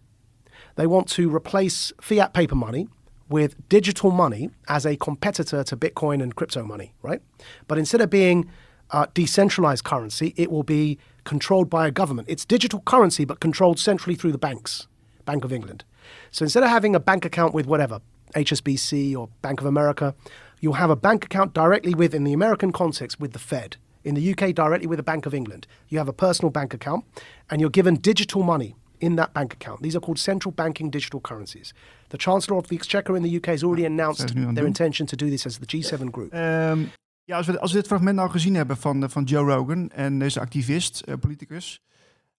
They 0.76 0.86
want 0.86 1.08
to 1.10 1.34
replace 1.34 1.90
fiat 2.02 2.34
paper 2.34 2.54
money 2.54 2.86
with 3.30 3.66
digital 3.70 4.10
money 4.10 4.50
as 4.68 4.84
a 4.84 4.96
competitor 4.96 5.64
to 5.64 5.74
Bitcoin 5.74 6.22
and 6.22 6.36
crypto 6.36 6.64
money, 6.64 6.92
right? 7.00 7.22
But 7.66 7.78
instead 7.78 8.02
of 8.02 8.10
being 8.10 8.50
uh, 8.92 9.06
decentralized 9.14 9.84
currency, 9.84 10.34
it 10.36 10.50
will 10.50 10.62
be 10.62 10.98
controlled 11.24 11.70
by 11.70 11.86
a 11.86 11.90
government. 11.90 12.28
It's 12.28 12.44
digital 12.44 12.80
currency, 12.80 13.24
but 13.24 13.40
controlled 13.40 13.78
centrally 13.78 14.14
through 14.14 14.32
the 14.32 14.38
banks, 14.38 14.86
Bank 15.24 15.44
of 15.44 15.52
England. 15.52 15.84
So 16.30 16.44
instead 16.44 16.62
of 16.62 16.70
having 16.70 16.94
a 16.94 17.00
bank 17.00 17.24
account 17.24 17.54
with 17.54 17.66
whatever, 17.66 18.00
HSBC 18.34 19.16
or 19.16 19.28
Bank 19.42 19.60
of 19.60 19.66
America, 19.66 20.14
you'll 20.60 20.74
have 20.74 20.90
a 20.90 20.96
bank 20.96 21.24
account 21.24 21.52
directly 21.54 21.94
with, 21.94 22.14
in 22.14 22.24
the 22.24 22.32
American 22.32 22.72
context, 22.72 23.20
with 23.20 23.32
the 23.32 23.38
Fed. 23.38 23.76
In 24.02 24.14
the 24.14 24.32
UK, 24.32 24.54
directly 24.54 24.86
with 24.86 24.96
the 24.96 25.02
Bank 25.02 25.26
of 25.26 25.34
England. 25.34 25.66
You 25.88 25.98
have 25.98 26.08
a 26.08 26.12
personal 26.12 26.50
bank 26.50 26.72
account 26.72 27.04
and 27.50 27.60
you're 27.60 27.68
given 27.68 27.96
digital 27.96 28.42
money 28.42 28.74
in 28.98 29.16
that 29.16 29.34
bank 29.34 29.52
account. 29.52 29.82
These 29.82 29.94
are 29.94 30.00
called 30.00 30.18
central 30.18 30.52
banking 30.52 30.90
digital 30.90 31.20
currencies. 31.20 31.74
The 32.08 32.18
Chancellor 32.18 32.56
of 32.56 32.68
the 32.68 32.76
Exchequer 32.76 33.16
in 33.16 33.22
the 33.22 33.36
UK 33.36 33.46
has 33.46 33.64
already 33.64 33.84
announced 33.84 34.34
their 34.34 34.66
intention 34.66 35.06
to 35.06 35.16
do 35.16 35.28
this 35.30 35.46
as 35.46 35.58
the 35.58 35.66
G7 35.66 36.10
group. 36.12 36.34
Um, 36.34 36.92
ja, 37.24 37.36
als 37.36 37.46
we, 37.46 37.60
als 37.60 37.72
we 37.72 37.78
dit 37.78 37.86
fragment 37.86 38.16
nou 38.16 38.30
gezien 38.30 38.54
hebben 38.54 38.76
van, 38.76 39.10
van 39.10 39.24
Joe 39.24 39.54
Rogan 39.54 39.90
en 39.90 40.18
deze 40.18 40.40
activist, 40.40 41.02
uh, 41.08 41.14
politicus, 41.16 41.82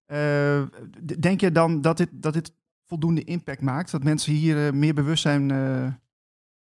uh, 0.06 0.62
denk 1.18 1.40
je 1.40 1.52
dan 1.52 1.80
dat 1.80 1.96
dit, 1.96 2.08
dat 2.12 2.32
dit 2.32 2.54
voldoende 2.86 3.24
impact 3.24 3.60
maakt? 3.60 3.90
Dat 3.90 4.04
mensen 4.04 4.32
hier 4.32 4.74
meer 4.74 4.94
bewustzijn 4.94 5.48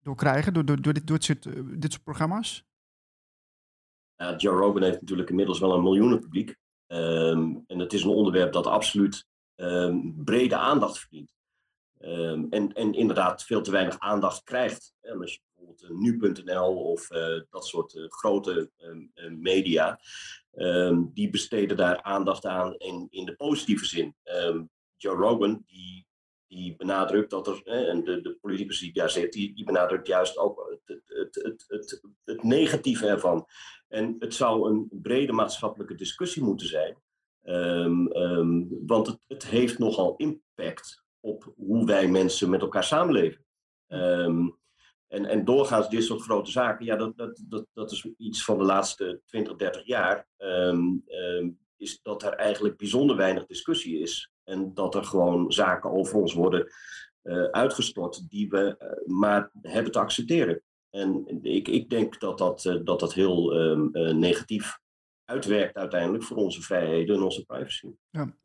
door 0.01 0.15
krijgen, 0.15 0.53
door, 0.53 0.65
door, 0.65 0.81
door, 0.81 0.93
dit, 0.93 1.07
door 1.07 1.17
dit, 1.17 1.25
soort, 1.25 1.43
dit 1.81 1.91
soort 1.91 2.03
programma's? 2.03 2.67
Joe 4.37 4.57
Rogan 4.57 4.83
heeft 4.83 5.01
natuurlijk 5.01 5.29
inmiddels 5.29 5.59
wel 5.59 5.73
een 5.73 5.83
miljoenenpubliek. 5.83 6.57
Um, 6.87 7.63
en 7.67 7.79
het 7.79 7.93
is 7.93 8.03
een 8.03 8.09
onderwerp 8.09 8.53
dat 8.53 8.67
absoluut 8.67 9.25
um, 9.55 10.23
brede 10.23 10.55
aandacht 10.55 10.99
verdient. 10.99 11.33
Um, 11.99 12.47
en, 12.49 12.73
en 12.73 12.93
inderdaad 12.93 13.43
veel 13.43 13.61
te 13.61 13.71
weinig 13.71 13.99
aandacht 13.99 14.43
krijgt. 14.43 14.93
Bijvoorbeeld 15.87 16.45
nu.nl 16.45 16.75
of 16.75 17.11
uh, 17.11 17.41
dat 17.49 17.65
soort 17.65 17.93
uh, 17.93 18.05
grote 18.07 18.71
uh, 19.15 19.31
media, 19.31 19.99
die 21.13 21.29
besteden 21.29 21.77
daar 21.77 22.01
aandacht 22.01 22.45
aan 22.45 22.75
in, 22.77 23.07
in 23.09 23.25
de 23.25 23.35
positieve 23.35 23.85
zin. 23.85 24.15
Joe 24.97 25.15
Rogan, 25.15 25.63
die 25.65 26.07
die 26.49 26.75
benadrukt 26.75 27.29
dat 27.29 27.47
er, 27.47 27.61
en 27.65 28.03
de, 28.03 28.21
de 28.21 28.37
politicus 28.41 28.79
die 28.79 28.93
daar 28.93 29.09
zit, 29.09 29.33
die, 29.33 29.55
die 29.55 29.65
benadrukt 29.65 30.07
juist 30.07 30.37
ook 30.37 30.79
het, 30.85 31.01
het, 31.05 31.35
het, 31.35 31.65
het, 31.67 32.01
het 32.23 32.43
negatieve 32.43 33.07
ervan. 33.07 33.45
En 33.87 34.15
het 34.19 34.33
zou 34.33 34.69
een 34.69 34.87
brede 34.91 35.31
maatschappelijke 35.31 35.95
discussie 35.95 36.43
moeten 36.43 36.67
zijn, 36.67 36.97
want 38.85 39.07
het, 39.07 39.19
het 39.27 39.45
heeft 39.45 39.79
nogal 39.79 40.15
impact 40.15 41.03
op 41.19 41.53
hoe 41.55 41.85
wij 41.85 42.07
mensen 42.07 42.49
met 42.49 42.61
elkaar 42.61 42.83
samenleven. 42.83 43.45
En, 45.09 45.25
en 45.25 45.45
doorgaans 45.45 45.89
dit 45.89 46.03
soort 46.03 46.21
grote 46.21 46.51
zaken, 46.51 46.85
ja, 46.85 46.95
dat, 46.95 47.17
dat, 47.17 47.43
dat, 47.47 47.65
dat 47.73 47.91
is 47.91 48.09
iets 48.17 48.43
van 48.43 48.57
de 48.57 48.63
laatste 48.63 49.21
20, 49.25 49.55
30 49.55 49.85
jaar, 49.85 50.27
is 51.77 51.99
dat 52.01 52.23
er 52.23 52.33
eigenlijk 52.33 52.77
bijzonder 52.77 53.15
weinig 53.15 53.45
discussie 53.45 53.99
is 53.99 54.31
en 54.43 54.73
dat 54.73 54.95
er 54.95 55.03
gewoon 55.03 55.51
zaken 55.51 55.91
over 55.91 56.15
ons 56.15 56.33
worden 56.33 56.67
uh, 57.23 57.43
uitgestort 57.43 58.29
die 58.29 58.49
we 58.49 58.75
uh, 58.79 59.17
maar 59.17 59.49
hebben 59.61 59.91
te 59.91 59.99
accepteren. 59.99 60.61
En 60.89 61.39
ik, 61.41 61.67
ik 61.67 61.89
denk 61.89 62.19
dat 62.19 62.37
dat, 62.37 62.65
uh, 62.65 62.79
dat, 62.83 62.99
dat 62.99 63.13
heel 63.13 63.53
ehm, 63.53 64.19
negatief 64.19 64.79
uitwerkt 65.25 65.77
uiteindelijk 65.77 66.23
voor 66.23 66.37
onze 66.37 66.61
vrijheden 66.61 67.15
en 67.15 67.21
onze 67.21 67.45
privacy. 67.45 67.87
Ja. 68.09 68.37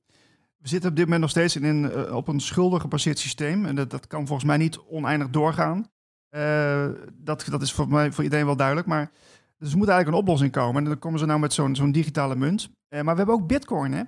We 0.56 0.68
zitten 0.68 0.90
op 0.90 0.96
dit 0.96 1.04
moment 1.04 1.22
nog 1.22 1.30
steeds 1.30 1.56
in, 1.56 1.64
in 1.64 2.12
op 2.12 2.28
een 2.28 2.40
schuldig 2.40 2.80
gebaseerd 2.80 3.18
systeem. 3.18 3.66
En 3.66 3.74
dat, 3.74 3.90
dat 3.90 4.06
kan 4.06 4.26
volgens 4.26 4.48
mij 4.48 4.56
niet 4.56 4.78
oneindig 4.78 5.30
doorgaan. 5.30 5.92
Dat, 7.12 7.46
dat 7.50 7.62
is 7.62 7.72
voor, 7.72 7.88
mij, 7.88 8.12
voor 8.12 8.24
iedereen 8.24 8.46
wel 8.46 8.56
duidelijk. 8.56 8.86
Maar 8.86 9.10
dus 9.58 9.72
er 9.72 9.78
moet 9.78 9.88
eigenlijk 9.88 10.16
een 10.16 10.22
oplossing 10.22 10.52
komen. 10.52 10.82
En 10.82 10.88
dan 10.88 10.98
komen 10.98 11.18
ze 11.18 11.26
nou 11.26 11.40
met 11.40 11.52
zo'n 11.52 11.76
zo'n 11.76 11.92
digitale 11.92 12.36
munt. 12.36 12.70
maar 12.88 13.04
we 13.04 13.16
hebben 13.16 13.34
ook 13.34 13.46
bitcoin, 13.46 13.92
hè? 13.92 14.02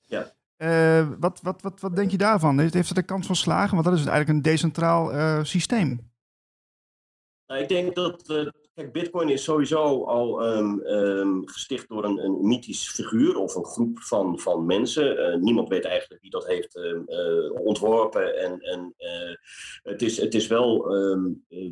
Ja. 0.00 0.32
Uh, 0.56 1.08
wat, 1.18 1.40
wat, 1.42 1.62
wat, 1.62 1.80
wat 1.80 1.96
denk 1.96 2.10
je 2.10 2.18
daarvan? 2.18 2.58
Heeft, 2.58 2.74
heeft 2.74 2.88
het 2.88 2.96
de 2.96 3.02
kans 3.02 3.26
van 3.26 3.36
slagen? 3.36 3.74
Want 3.74 3.84
dat 3.84 3.94
is 3.94 4.06
eigenlijk 4.06 4.28
een 4.28 4.42
decentraal 4.42 5.44
systeem. 5.44 6.10
Nou, 7.46 7.60
ik 7.60 7.68
denk 7.68 7.94
dat. 7.94 8.52
Kijk, 8.74 8.92
Bitcoin 8.92 9.28
is 9.28 9.44
sowieso 9.44 10.04
al 10.04 10.56
um, 10.56 10.80
um, 10.80 11.48
gesticht 11.48 11.88
door 11.88 12.04
een, 12.04 12.18
een 12.18 12.46
mythisch 12.46 12.90
figuur 12.90 13.36
of 13.36 13.54
een 13.54 13.64
groep 13.64 13.98
van, 14.00 14.38
van 14.38 14.66
mensen. 14.66 15.40
niemand 15.42 15.68
weet 15.68 15.84
eigenlijk 15.84 16.22
wie 16.22 16.30
dat 16.30 16.46
heeft 16.46 16.80
ontworpen. 17.64 18.38
En, 18.38 18.60
en 18.60 18.94
het, 19.82 20.02
is, 20.02 20.16
het 20.16 20.34
is 20.34 20.46
wel 20.46 20.86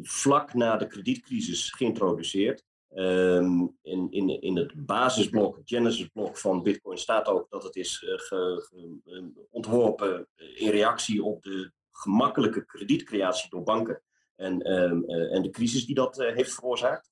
vlak 0.02 0.54
na 0.54 0.76
de 0.76 0.86
kredietcrisis 0.86 1.70
geïntroduceerd. 1.70 2.64
In, 2.90 3.76
in, 4.10 4.40
in 4.40 4.56
het 4.56 4.86
basisblok, 4.86 5.58
Genesis-blok 5.64 6.38
van 6.38 6.62
Bitcoin 6.62 6.98
staat 6.98 7.26
ook 7.26 7.50
dat 7.50 7.62
het 7.62 7.76
is 7.76 7.98
ge, 8.06 8.68
ontworpen 9.50 10.28
in 10.54 10.70
reactie 10.70 11.22
op 11.22 11.42
de 11.42 11.72
gemakkelijke 11.90 12.64
kredietcreatie 12.64 13.50
door 13.50 13.62
banken 13.62 14.02
en, 14.40 14.72
um, 14.72 15.04
uh, 15.06 15.34
en 15.34 15.42
de 15.42 15.50
crisis 15.50 15.86
die 15.86 15.94
dat 15.94 16.16
heeft 16.16 16.54
veroorzaakt. 16.54 17.10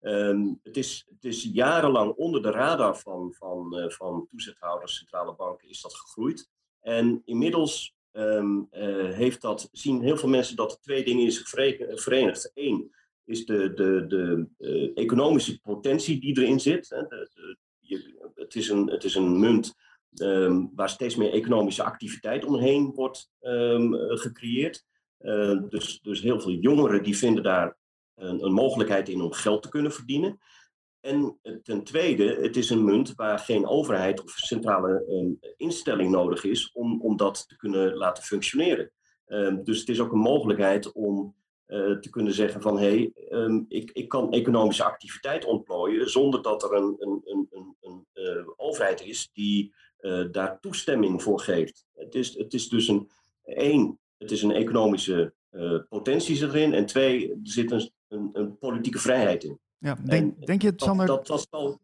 Um, 0.00 0.60
het, 0.62 0.76
is, 1.20 1.48
jarenlang 1.52 2.14
onder 2.14 2.42
de 2.42 2.50
radar 2.50 2.98
van, 2.98 3.34
van, 3.38 3.90
van 3.92 4.26
toezichthouders, 4.30 4.96
centrale 4.96 5.34
banken, 5.34 5.68
is 5.68 5.80
dat 5.80 5.94
gegroeid. 5.94 6.48
En 6.80 7.22
inmiddels 7.24 7.94
heeft 9.10 9.40
dat, 9.42 9.68
zien 9.72 10.02
heel 10.02 10.16
veel 10.16 10.28
mensen 10.28 10.56
dat 10.56 10.72
er 10.72 10.80
twee 10.80 11.04
dingen 11.04 11.26
is 11.26 11.42
verenigd. 11.94 12.50
Eén, 12.54 12.92
is 13.24 13.46
de, 13.46 13.74
de, 13.74 14.06
de 14.06 14.92
economische 14.94 15.60
potentie 15.60 16.20
die 16.20 16.38
erin 16.38 16.60
zit. 16.60 16.88
Hè. 16.88 16.98
Je, 17.78 18.30
het, 18.34 18.54
is 18.54 18.68
een, 18.68 18.90
het 18.90 19.04
is 19.04 19.14
een 19.14 19.38
munt 19.40 19.74
waar 20.74 20.88
steeds 20.88 21.16
meer 21.16 21.32
economische 21.32 21.82
activiteit 21.82 22.44
omheen 22.44 22.90
wordt 22.94 23.30
gecreëerd. 24.08 24.84
Uh, 25.20 25.62
dus, 25.68 26.00
dus 26.02 26.20
heel 26.20 26.40
veel 26.40 26.52
jongeren 26.52 27.02
die 27.02 27.16
vinden 27.16 27.42
daar 27.42 27.76
een, 28.14 28.44
een, 28.44 28.52
mogelijkheid 28.52 29.08
in 29.08 29.20
om 29.20 29.32
geld 29.32 29.62
te 29.62 29.68
kunnen 29.68 29.92
verdienen. 29.92 30.38
En 31.00 31.38
ten 31.62 31.84
tweede, 31.84 32.38
het 32.40 32.56
is 32.56 32.70
een 32.70 32.84
munt 32.84 33.14
waar 33.14 33.38
geen 33.38 33.66
overheid 33.66 34.22
of 34.22 34.30
centrale 34.30 35.04
um, 35.08 35.38
instelling 35.56 36.10
nodig 36.10 36.44
is 36.44 36.72
om, 36.72 37.00
om 37.02 37.16
dat 37.16 37.48
te 37.48 37.56
kunnen 37.56 37.94
laten 37.94 38.22
functioneren. 38.22 38.92
dus 39.64 39.78
het 39.78 39.88
is 39.88 40.00
ook 40.00 40.12
een 40.12 40.18
mogelijkheid 40.18 40.92
om 40.92 41.34
uh, 41.66 41.98
te 41.98 42.10
kunnen 42.10 42.32
zeggen 42.32 42.60
van 42.60 42.78
hé, 42.78 42.88
hey, 42.88 43.12
um, 43.30 43.66
ik, 43.68 43.90
ik 43.90 44.08
kan 44.08 44.32
economische 44.32 44.84
activiteit 44.84 45.44
ontplooien 45.44 46.10
zonder 46.10 46.42
dat 46.42 46.62
er 46.62 46.72
een, 46.72 46.96
een, 46.98 47.22
een, 47.24 47.48
een, 47.80 48.06
een 48.12 48.52
overheid 48.56 49.02
is 49.04 49.30
die 49.32 49.74
daar 50.30 50.60
toestemming 50.60 51.22
voor 51.22 51.40
geeft. 51.40 51.86
Het 51.94 52.14
is, 52.14 52.36
het 52.38 52.54
is 52.54 52.68
dus 52.68 52.88
een, 52.88 53.10
één, 53.44 53.99
het 54.20 54.30
is 54.30 54.42
een 54.42 54.52
economische 54.52 55.34
potentie 55.88 56.42
erin 56.42 56.74
en 56.74 56.86
twee, 56.86 57.30
er 57.30 57.38
zit 57.42 57.70
een, 57.70 57.90
een, 58.08 58.30
een 58.32 58.58
politieke 58.58 58.98
vrijheid 58.98 59.44
in. 59.44 59.58
Ja, 59.78 59.94
denk, 60.04 60.46
denk 60.46 60.62
je 60.62 60.68
het, 60.68 60.82
Sander? 60.82 61.06
Dat, 61.06 61.26
dat, 61.26 61.46
zal, 61.50 61.80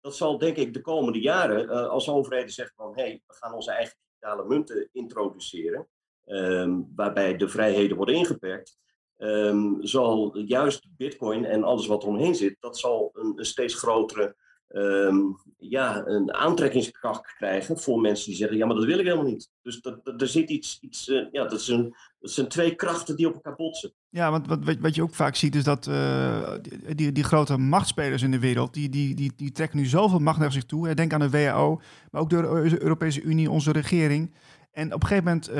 dat 0.00 0.16
zal 0.16 0.38
denk 0.38 0.56
ik 0.56 0.74
de 0.74 0.80
komende 0.80 1.20
jaren, 1.20 1.90
als 1.90 2.08
overheden 2.08 2.52
zeggen 2.52 2.74
van 2.76 2.92
hé, 2.94 3.02
hey, 3.02 3.22
we 3.26 3.34
gaan 3.34 3.54
onze 3.54 3.70
eigen 3.70 3.96
digitale 4.04 4.48
munten 4.48 4.88
introduceren, 4.92 5.88
um, 6.26 6.92
waarbij 6.94 7.36
de 7.36 7.48
vrijheden 7.48 7.96
worden 7.96 8.14
ingeperkt, 8.14 8.78
um, 9.16 9.86
zal 9.86 10.38
juist 10.38 10.88
Bitcoin 10.96 11.44
en 11.44 11.64
alles 11.64 11.86
wat 11.86 12.02
eromheen 12.02 12.34
zit, 12.34 12.56
dat 12.60 12.78
zal 12.78 13.10
een, 13.12 13.32
een 13.36 13.44
steeds 13.44 13.74
grotere 13.74 14.36
um, 14.68 15.36
ja, 15.58 16.06
een 16.06 16.34
aantrekkingskracht 16.34 17.34
krijgen 17.36 17.78
voor 17.78 18.00
mensen 18.00 18.26
die 18.26 18.36
zeggen: 18.36 18.56
ja, 18.56 18.66
maar 18.66 18.76
dat 18.76 18.84
wil 18.84 18.98
ik 18.98 19.04
helemaal 19.04 19.30
niet. 19.30 19.50
Dus 19.62 19.80
er 20.16 20.28
zit 20.28 20.50
iets, 20.50 20.78
iets 20.80 21.08
uh, 21.08 21.26
ja, 21.30 21.44
dat, 21.44 21.66
een, 21.66 21.94
dat 22.20 22.30
zijn 22.30 22.48
twee 22.48 22.74
krachten 22.74 23.16
die 23.16 23.26
op 23.26 23.34
elkaar 23.34 23.56
botsen. 23.56 23.92
Ja, 24.08 24.30
want 24.30 24.46
wat, 24.46 24.76
wat 24.80 24.94
je 24.94 25.02
ook 25.02 25.14
vaak 25.14 25.34
ziet 25.34 25.54
is 25.54 25.64
dat 25.64 25.86
uh, 25.86 26.52
die, 26.94 27.12
die 27.12 27.24
grote 27.24 27.56
machtspelers 27.56 28.22
in 28.22 28.30
de 28.30 28.38
wereld, 28.38 28.74
die, 28.74 28.88
die, 28.88 29.14
die, 29.14 29.32
die 29.36 29.52
trekken 29.52 29.78
nu 29.78 29.86
zoveel 29.86 30.18
macht 30.18 30.38
naar 30.38 30.52
zich 30.52 30.64
toe. 30.64 30.94
Denk 30.94 31.12
aan 31.12 31.20
de 31.20 31.30
WHO, 31.30 31.80
maar 32.10 32.20
ook 32.20 32.30
de 32.30 32.76
Europese 32.80 33.22
Unie, 33.22 33.50
onze 33.50 33.72
regering. 33.72 34.34
En 34.70 34.94
op 34.94 35.02
een 35.02 35.08
gegeven 35.08 35.24
moment 35.24 35.50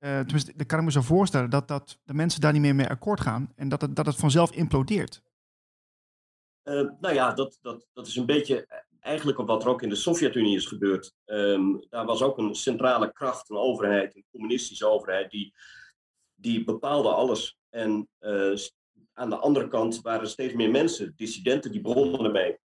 uh, 0.00 0.10
tenminste, 0.18 0.52
dat 0.56 0.66
kan 0.66 0.78
ik 0.78 0.84
me 0.84 0.90
zo 0.90 1.00
voorstellen 1.00 1.50
dat, 1.50 1.68
dat 1.68 1.98
de 2.04 2.14
mensen 2.14 2.40
daar 2.40 2.52
niet 2.52 2.62
meer 2.62 2.74
mee 2.74 2.88
akkoord 2.88 3.20
gaan 3.20 3.52
en 3.54 3.68
dat 3.68 3.80
het, 3.80 3.96
dat 3.96 4.06
het 4.06 4.16
vanzelf 4.16 4.50
implodeert. 4.50 5.22
Uh, 6.68 6.90
nou 7.00 7.14
ja, 7.14 7.32
dat, 7.32 7.58
dat, 7.62 7.86
dat 7.92 8.06
is 8.06 8.16
een 8.16 8.26
beetje 8.26 8.66
eh, 8.66 8.78
eigenlijk 9.00 9.38
wat 9.38 9.62
er 9.62 9.68
ook 9.68 9.82
in 9.82 9.88
de 9.88 9.94
Sovjet-Unie 9.94 10.56
is 10.56 10.66
gebeurd. 10.66 11.14
Um, 11.26 11.86
daar 11.88 12.06
was 12.06 12.22
ook 12.22 12.38
een 12.38 12.54
centrale 12.54 13.12
kracht, 13.12 13.50
een 13.50 13.56
overheid, 13.56 14.16
een 14.16 14.24
communistische 14.30 14.86
overheid, 14.86 15.30
die, 15.30 15.54
die 16.34 16.64
bepaalde 16.64 17.08
alles. 17.08 17.58
En 17.70 18.08
uh, 18.20 18.56
aan 19.12 19.30
de 19.30 19.36
andere 19.36 19.68
kant 19.68 20.00
waren 20.00 20.28
steeds 20.28 20.54
meer 20.54 20.70
mensen, 20.70 21.12
dissidenten, 21.16 21.72
die 21.72 21.80
begonnen 21.80 22.24
ermee. 22.24 22.58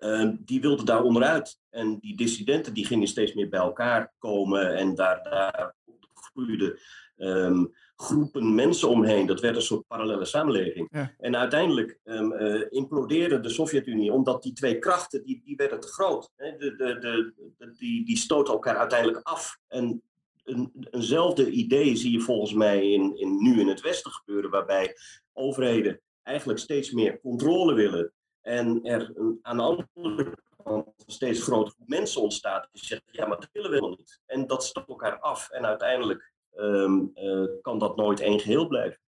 Uh, 0.00 0.30
die 0.38 0.60
wilden 0.60 0.86
daar 0.86 1.02
onderuit. 1.02 1.58
En 1.70 1.98
die 1.98 2.16
dissidenten 2.16 2.74
die 2.74 2.86
gingen 2.86 3.08
steeds 3.08 3.34
meer 3.34 3.48
bij 3.48 3.60
elkaar 3.60 4.14
komen 4.18 4.76
en 4.76 4.94
daar, 4.94 5.22
daar 5.22 5.74
groeide 6.14 6.80
ehm, 7.16 7.64
groepen 7.96 8.54
mensen 8.54 8.88
omheen. 8.88 9.26
Dat 9.26 9.40
werd 9.40 9.56
een 9.56 9.62
soort 9.62 9.86
parallele 9.86 10.24
samenleving. 10.24 11.12
En 11.18 11.36
uiteindelijk 11.36 11.98
um, 12.04 12.32
implodeerde 12.70 13.40
de 13.40 13.48
Sovjet-Unie, 13.48 14.12
omdat 14.12 14.42
die 14.42 14.52
twee 14.52 14.78
krachten, 14.78 15.24
die, 15.24 15.42
die 15.44 15.56
werden 15.56 15.80
te 15.80 15.88
groot. 15.88 16.30
Hè? 16.36 16.56
De, 16.56 16.76
de, 16.76 16.98
de, 16.98 17.74
die, 17.78 18.04
die 18.04 18.16
stoten 18.16 18.54
elkaar 18.54 18.76
uiteindelijk 18.76 19.20
af. 19.22 19.58
En 19.68 20.02
een, 20.44 20.86
eenzelfde 20.90 21.50
idee 21.50 21.96
zie 21.96 22.12
je 22.12 22.20
volgens 22.20 22.52
mij 22.52 22.90
in, 22.90 23.16
in, 23.16 23.42
nu 23.42 23.60
in 23.60 23.68
het 23.68 23.80
Westen 23.80 24.10
gebeuren, 24.10 24.50
waarbij 24.50 24.96
overheden 25.32 26.00
eigenlijk 26.22 26.58
steeds 26.58 26.90
meer 26.90 27.20
controle 27.20 27.74
willen. 27.74 28.12
En 28.40 28.80
er 28.82 29.12
een, 29.14 29.38
aan 29.42 29.56
de 29.56 29.62
andere 29.62 29.88
kant 29.94 30.20
een 30.64 30.84
steeds 31.06 31.42
grotere 31.42 31.74
groep 31.74 31.88
mensen 31.88 32.22
ontstaat 32.22 32.68
die 32.72 32.84
zeggen, 32.84 33.06
ja, 33.10 33.26
maar 33.26 33.40
dat 33.40 33.48
willen 33.52 33.70
we 33.70 33.76
helemaal 33.76 33.96
niet. 33.98 34.20
En 34.26 34.46
dat 34.46 34.64
stopt 34.64 34.88
elkaar 34.88 35.18
af. 35.18 35.50
En 35.50 35.66
uiteindelijk 35.66 36.32
um, 36.56 37.12
uh, 37.14 37.48
kan 37.62 37.78
dat 37.78 37.96
nooit 37.96 38.20
één 38.20 38.40
geheel 38.40 38.66
blijven. 38.66 38.98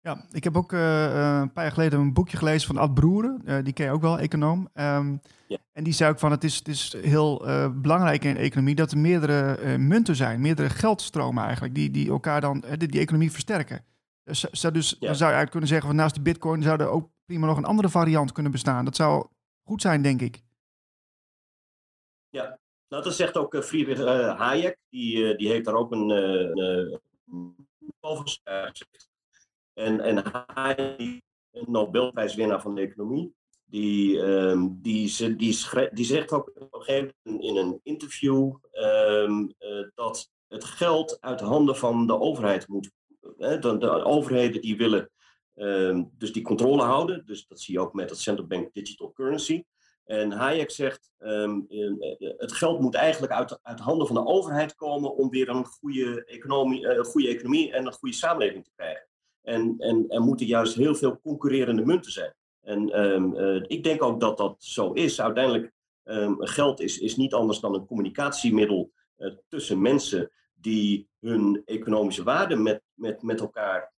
Ja, 0.00 0.26
ik 0.30 0.44
heb 0.44 0.56
ook 0.56 0.72
uh, 0.72 0.80
een 1.40 1.52
paar 1.52 1.64
jaar 1.64 1.72
geleden 1.72 2.00
een 2.00 2.12
boekje 2.12 2.36
gelezen 2.36 2.66
van 2.66 2.76
Ad 2.76 2.94
Broeren. 2.94 3.42
Uh, 3.44 3.58
die 3.62 3.72
ken 3.72 3.86
je 3.86 3.92
ook 3.92 4.00
wel, 4.00 4.18
econoom. 4.18 4.68
Um, 4.74 5.20
ja. 5.46 5.58
En 5.72 5.84
die 5.84 5.92
zei 5.92 6.10
ook 6.10 6.18
van 6.18 6.30
het 6.30 6.44
is, 6.44 6.56
het 6.56 6.68
is 6.68 6.96
heel 7.02 7.48
uh, 7.48 7.68
belangrijk 7.74 8.24
in 8.24 8.34
de 8.34 8.40
economie 8.40 8.74
dat 8.74 8.90
er 8.90 8.98
meerdere 8.98 9.78
munten 9.78 10.16
zijn, 10.16 10.40
meerdere 10.40 10.68
geldstromen 10.68 11.44
eigenlijk, 11.44 11.74
die, 11.74 11.90
die 11.90 12.10
elkaar 12.10 12.40
dan, 12.40 12.64
die, 12.76 12.88
die 12.88 13.00
economie 13.00 13.30
versterken. 13.30 13.84
Dus, 14.24 14.40
dus 14.40 14.96
ja. 14.98 15.06
dan 15.06 15.16
zou 15.16 15.30
je 15.30 15.36
eigenlijk 15.36 15.50
kunnen 15.50 15.68
zeggen 15.68 15.88
van 15.88 15.96
naast 15.96 16.14
de 16.14 16.20
bitcoin 16.20 16.62
zou 16.62 16.80
er 16.80 16.88
ook 16.88 17.08
prima 17.24 17.46
nog 17.46 17.56
een 17.56 17.64
andere 17.64 17.88
variant 17.88 18.32
kunnen 18.32 18.52
bestaan. 18.52 18.84
Dat 18.84 18.96
zou 18.96 19.26
goed 19.62 19.82
zijn, 19.82 20.02
denk 20.02 20.20
ik. 20.20 20.42
Ja, 22.28 22.58
nou, 22.94 23.06
dat 23.06 23.14
zegt 23.14 23.36
ook 23.36 23.64
Friedrich 23.64 23.98
Hayek. 24.36 24.78
Die, 24.88 25.36
die 25.36 25.48
heeft 25.48 25.64
daar 25.64 25.74
ook 25.74 25.92
een, 25.92 26.08
een, 26.10 27.00
over 28.00 28.38
en, 29.74 30.00
en 30.00 30.22
hij, 30.54 31.22
een 31.52 31.64
Nobelprijswinnaar 31.66 32.60
van 32.60 32.74
de 32.74 32.80
economie, 32.80 33.34
die, 33.64 34.18
um, 34.18 34.78
die, 34.82 35.16
die, 35.36 35.56
die, 35.92 36.04
zegt 36.04 36.32
ook 36.32 36.52
op 36.54 36.74
een 36.74 36.82
gegeven 36.82 37.14
moment 37.22 37.44
in 37.44 37.56
een 37.56 37.80
interview 37.82 38.52
uh, 38.72 39.46
dat 39.94 40.30
het 40.48 40.64
geld 40.64 41.20
uit 41.20 41.38
de 41.38 41.44
handen 41.44 41.76
van 41.76 42.06
de 42.06 42.18
overheid 42.18 42.68
moet. 42.68 42.90
Uh, 43.38 43.60
de, 43.60 43.78
de, 43.78 44.04
overheden 44.04 44.60
die 44.60 44.76
willen 44.76 45.10
um, 45.54 46.10
dus 46.18 46.32
die 46.32 46.42
controle 46.42 46.82
houden. 46.82 47.26
Dus 47.26 47.46
dat 47.46 47.60
zie 47.60 47.74
je 47.74 47.80
ook 47.80 47.94
met 47.94 48.10
het 48.10 48.18
Central 48.18 48.46
Bank 48.46 48.72
Digital 48.72 49.12
Currency. 49.12 49.64
En 50.04 50.32
Hayek 50.32 50.70
zegt, 50.70 51.12
um, 51.18 51.66
het 52.18 52.52
geld 52.52 52.80
moet 52.80 52.94
eigenlijk 52.94 53.32
uit, 53.32 53.58
uit 53.62 53.80
handen 53.80 54.06
van 54.06 54.16
de 54.16 54.26
overheid 54.26 54.74
komen 54.74 55.14
om 55.14 55.30
weer 55.30 55.48
een 55.48 55.64
goede 55.64 56.24
economie, 56.24 56.80
uh, 56.80 57.04
goede 57.04 57.28
economie 57.28 57.72
en 57.72 57.86
een 57.86 57.92
goede 57.92 58.14
samenleving 58.14 58.64
te 58.64 58.72
krijgen. 58.76 59.06
En, 59.42 59.74
en 59.78 60.04
er 60.08 60.20
moeten 60.20 60.46
juist 60.46 60.74
heel 60.74 60.94
veel 60.94 61.20
concurrerende 61.20 61.84
munten 61.84 62.12
zijn. 62.12 62.34
En 62.60 63.00
um, 63.00 63.34
uh, 63.34 63.62
ik 63.66 63.84
denk 63.84 64.02
ook 64.02 64.20
dat 64.20 64.36
dat 64.36 64.54
zo 64.58 64.92
is. 64.92 65.20
Uiteindelijk, 65.20 65.72
um, 66.04 66.46
geld 66.46 66.80
is, 66.80 66.98
is 66.98 67.16
niet 67.16 67.34
anders 67.34 67.60
dan 67.60 67.74
een 67.74 67.86
communicatiemiddel 67.86 68.92
tussen 69.48 69.82
mensen 69.82 70.30
die 70.54 71.08
hun 71.20 71.62
economische 71.64 72.22
waarden 72.22 72.62
met, 72.62 72.82
met, 72.94 73.22
met 73.22 73.40
elkaar 73.40 73.92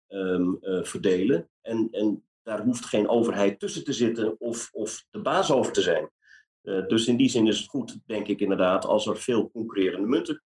verdelen. 0.82 1.48
En, 1.62 1.88
en 1.90 2.24
daar 2.44 2.62
hoeft 2.62 2.84
geen 2.84 3.08
overheid 3.08 3.58
tussen 3.58 3.84
te 3.84 3.92
zitten 3.92 4.40
of, 4.40 4.68
of 4.72 5.04
de 5.10 5.20
baas 5.20 5.50
over 5.50 5.72
te 5.72 5.82
zijn. 5.82 6.10
dus 6.62 7.06
in 7.06 7.16
die 7.16 7.28
zin 7.28 7.46
is 7.46 7.58
het 7.58 7.68
goed, 7.68 7.98
denk 8.06 8.26
ik 8.26 8.40
inderdaad, 8.40 8.84
als 8.84 9.06
er 9.06 9.16
veel 9.16 9.50
concurrerende 9.50 10.06
munten 10.06 10.42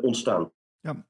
ontstaan. 0.00 0.50
Ja. 0.80 1.06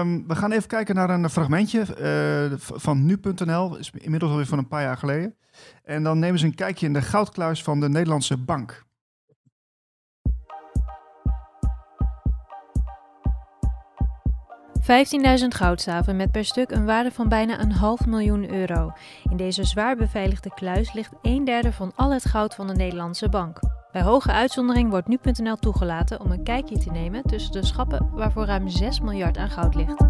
Um, 0.00 0.28
we 0.28 0.34
gaan 0.34 0.52
even 0.52 0.68
kijken 0.68 0.94
naar 0.94 1.10
een 1.10 1.30
fragmentje 1.30 1.78
uh, 1.78 2.58
van 2.58 3.04
nu.nl, 3.04 3.76
is 3.76 3.90
inmiddels 3.90 4.30
alweer 4.30 4.46
van 4.46 4.58
een 4.58 4.68
paar 4.68 4.82
jaar 4.82 4.96
geleden. 4.96 5.36
En 5.82 6.02
dan 6.02 6.18
nemen 6.18 6.38
ze 6.38 6.46
een 6.46 6.54
kijkje 6.54 6.86
in 6.86 6.92
de 6.92 7.02
goudkluis 7.02 7.62
van 7.62 7.80
de 7.80 7.88
Nederlandse 7.88 8.36
bank. 8.36 8.84
15.000 14.84 14.88
goudstaven 15.48 16.16
met 16.16 16.30
per 16.30 16.44
stuk 16.44 16.70
een 16.70 16.84
waarde 16.84 17.10
van 17.10 17.28
bijna 17.28 17.60
een 17.60 17.72
half 17.72 18.06
miljoen 18.06 18.50
euro. 18.50 18.92
In 19.30 19.36
deze 19.36 19.64
zwaar 19.64 19.96
beveiligde 19.96 20.50
kluis 20.54 20.92
ligt 20.92 21.12
een 21.22 21.44
derde 21.44 21.72
van 21.72 21.92
al 21.94 22.12
het 22.12 22.24
goud 22.24 22.54
van 22.54 22.66
de 22.66 22.74
Nederlandse 22.74 23.28
bank. 23.28 23.58
Bij 23.92 24.02
hoge 24.02 24.32
uitzondering 24.32 24.90
wordt 24.90 25.08
nu.nl 25.08 25.56
toegelaten 25.56 26.20
om 26.20 26.30
een 26.30 26.42
kijkje 26.42 26.78
te 26.78 26.90
nemen 26.90 27.22
tussen 27.22 27.52
de 27.52 27.64
schappen 27.64 28.10
waarvoor 28.12 28.44
ruim 28.44 28.68
6 28.68 29.00
miljard 29.00 29.36
aan 29.36 29.50
goud 29.50 29.74
ligt. 29.74 30.04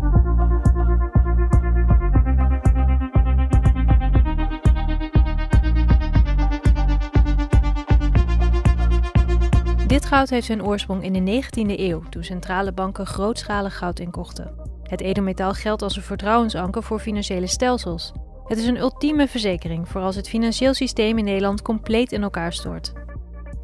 Dit 9.87 10.07
goud 10.07 10.31
heeft 10.31 10.47
zijn 10.47 10.65
oorsprong 10.65 11.03
in 11.03 11.25
de 11.25 11.43
19e 11.43 11.79
eeuw, 11.79 12.03
toen 12.09 12.25
centrale 12.25 12.73
banken 12.73 13.07
grootschalig 13.07 13.79
goud 13.79 13.99
inkochten. 13.99 14.64
Het 14.89 15.01
edelmetaal 15.01 15.53
geldt 15.53 15.83
als 15.83 15.97
een 15.97 16.03
vertrouwensanker 16.03 16.83
voor 16.83 17.01
financiële 17.01 17.47
stelsels. 17.47 18.13
Het 18.45 18.59
is 18.59 18.67
een 18.67 18.79
ultieme 18.79 19.29
verzekering 19.29 19.89
voor 19.89 20.01
als 20.01 20.17
het 20.17 20.29
financieel 20.29 20.75
systeem 20.75 21.19
in 21.19 21.25
Nederland 21.25 21.63
compleet 21.63 22.13
in 22.13 22.23
elkaar 22.23 22.53
stort. 22.53 22.93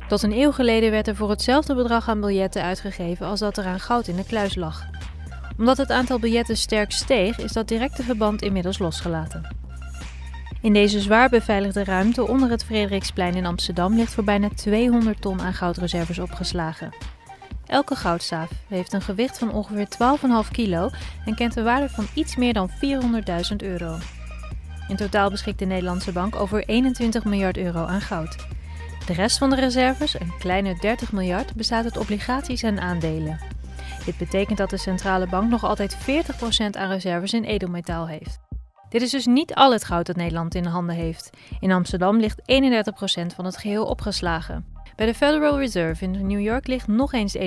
Tot 0.09 0.23
een 0.23 0.33
eeuw 0.33 0.53
geleden 0.53 0.91
werd 0.91 1.09
er 1.09 1.17
voor 1.17 1.31
hetzelfde 1.31 1.75
bedrag 1.75 2.09
aan 2.09 2.21
biljetten 2.21 2.63
uitgegeven 2.63 3.27
als 3.27 3.41
dat 3.41 3.57
er 3.59 3.65
aan 3.65 3.81
goud 3.81 4.07
in 4.07 4.17
de 4.17 4.25
kluis 4.25 4.55
lag. 4.55 4.87
Omdat 5.59 5.77
het 5.77 5.91
aantal 5.91 6.19
biljetten 6.19 6.57
sterk 6.57 6.93
steeg, 6.93 7.39
is 7.39 7.53
dat 7.53 7.69
directe 7.69 8.03
verband 8.03 8.43
inmiddels 8.43 8.79
losgelaten. 8.79 9.57
In 10.63 10.73
deze 10.73 11.01
zwaar 11.01 11.29
beveiligde 11.29 11.85
ruimte 11.85 12.29
onder 12.29 12.51
het 12.51 12.65
Frederiksplein 12.65 13.35
in 13.35 13.47
Amsterdam 13.47 13.95
ligt 13.95 14.15
voor 14.15 14.25
bijna 14.25 14.49
200 14.55 15.21
ton 15.21 15.41
aan 15.41 15.55
goudreserves 15.55 16.19
opgeslagen. 16.19 16.95
Elke 17.71 17.97
goudstaaf 17.97 18.51
heeft 18.69 18.93
een 18.93 19.03
gewicht 19.03 19.39
van 19.39 19.53
ongeveer 19.53 19.89
12,5 20.45 20.51
kilo 20.51 20.91
en 21.25 21.35
kent 21.35 21.57
een 21.57 21.65
waarde 21.65 21.89
van 21.89 22.07
iets 22.15 22.37
meer 22.37 22.53
dan 22.53 22.71
400.000 23.51 23.57
euro. 23.57 23.99
In 24.89 24.97
totaal 24.97 25.31
beschikt 25.31 25.59
de 25.59 25.65
Nederlandse 25.65 26.13
bank 26.13 26.37
over 26.37 26.65
21 26.65 27.25
miljard 27.25 27.57
euro 27.57 27.85
aan 27.85 28.01
goud. 28.01 28.37
De 29.07 29.13
rest 29.13 29.39
van 29.39 29.51
de 29.51 29.57
reserves, 29.57 30.21
een 30.21 30.33
kleine 30.39 30.77
30 30.81 31.13
miljard, 31.13 31.55
bestaat 31.55 31.85
uit 31.85 31.97
obligaties 31.97 32.63
en 32.63 32.81
aandelen. 32.81 33.39
Dit 34.05 34.19
betekent 34.19 34.59
dat 34.59 34.71
de 34.71 34.77
centrale 34.77 35.27
bank 35.27 35.51
nog 35.51 35.65
altijd 35.65 35.97
40% 35.97 35.99
aan 36.71 36.91
reserves 36.91 37.33
in 37.33 37.45
edelmetaal 37.45 38.09
heeft. 38.09 38.39
Dit 38.89 39.03
is 39.03 39.11
dus 39.11 39.27
niet 39.27 39.55
al 39.55 39.73
het 39.73 39.85
goud 39.85 40.07
dat 40.07 40.17
Nederland 40.17 40.55
in 40.55 40.65
handen 40.65 40.95
heeft. 40.95 41.31
In 41.61 41.73
Amsterdam 41.73 42.19
ligt 42.19 42.41
31% 42.41 43.35
van 43.35 43.45
het 43.45 43.57
geheel 43.57 43.85
opgeslagen. 43.85 44.70
Bij 45.01 45.09
de 45.09 45.15
Federal 45.15 45.59
Reserve 45.59 46.05
in 46.05 46.27
New 46.27 46.41
York 46.41 46.67
ligt 46.67 46.89
nog 46.89 47.13
eens 47.13 47.37
31%. 47.37 47.43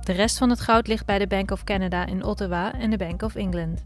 De 0.00 0.12
rest 0.12 0.38
van 0.38 0.50
het 0.50 0.60
goud 0.60 0.86
ligt 0.86 1.06
bij 1.06 1.18
de 1.18 1.26
Bank 1.26 1.50
of 1.50 1.64
Canada 1.64 2.06
in 2.06 2.24
Ottawa 2.24 2.74
en 2.74 2.90
de 2.90 2.96
Bank 2.96 3.22
of 3.22 3.34
England. 3.34 3.84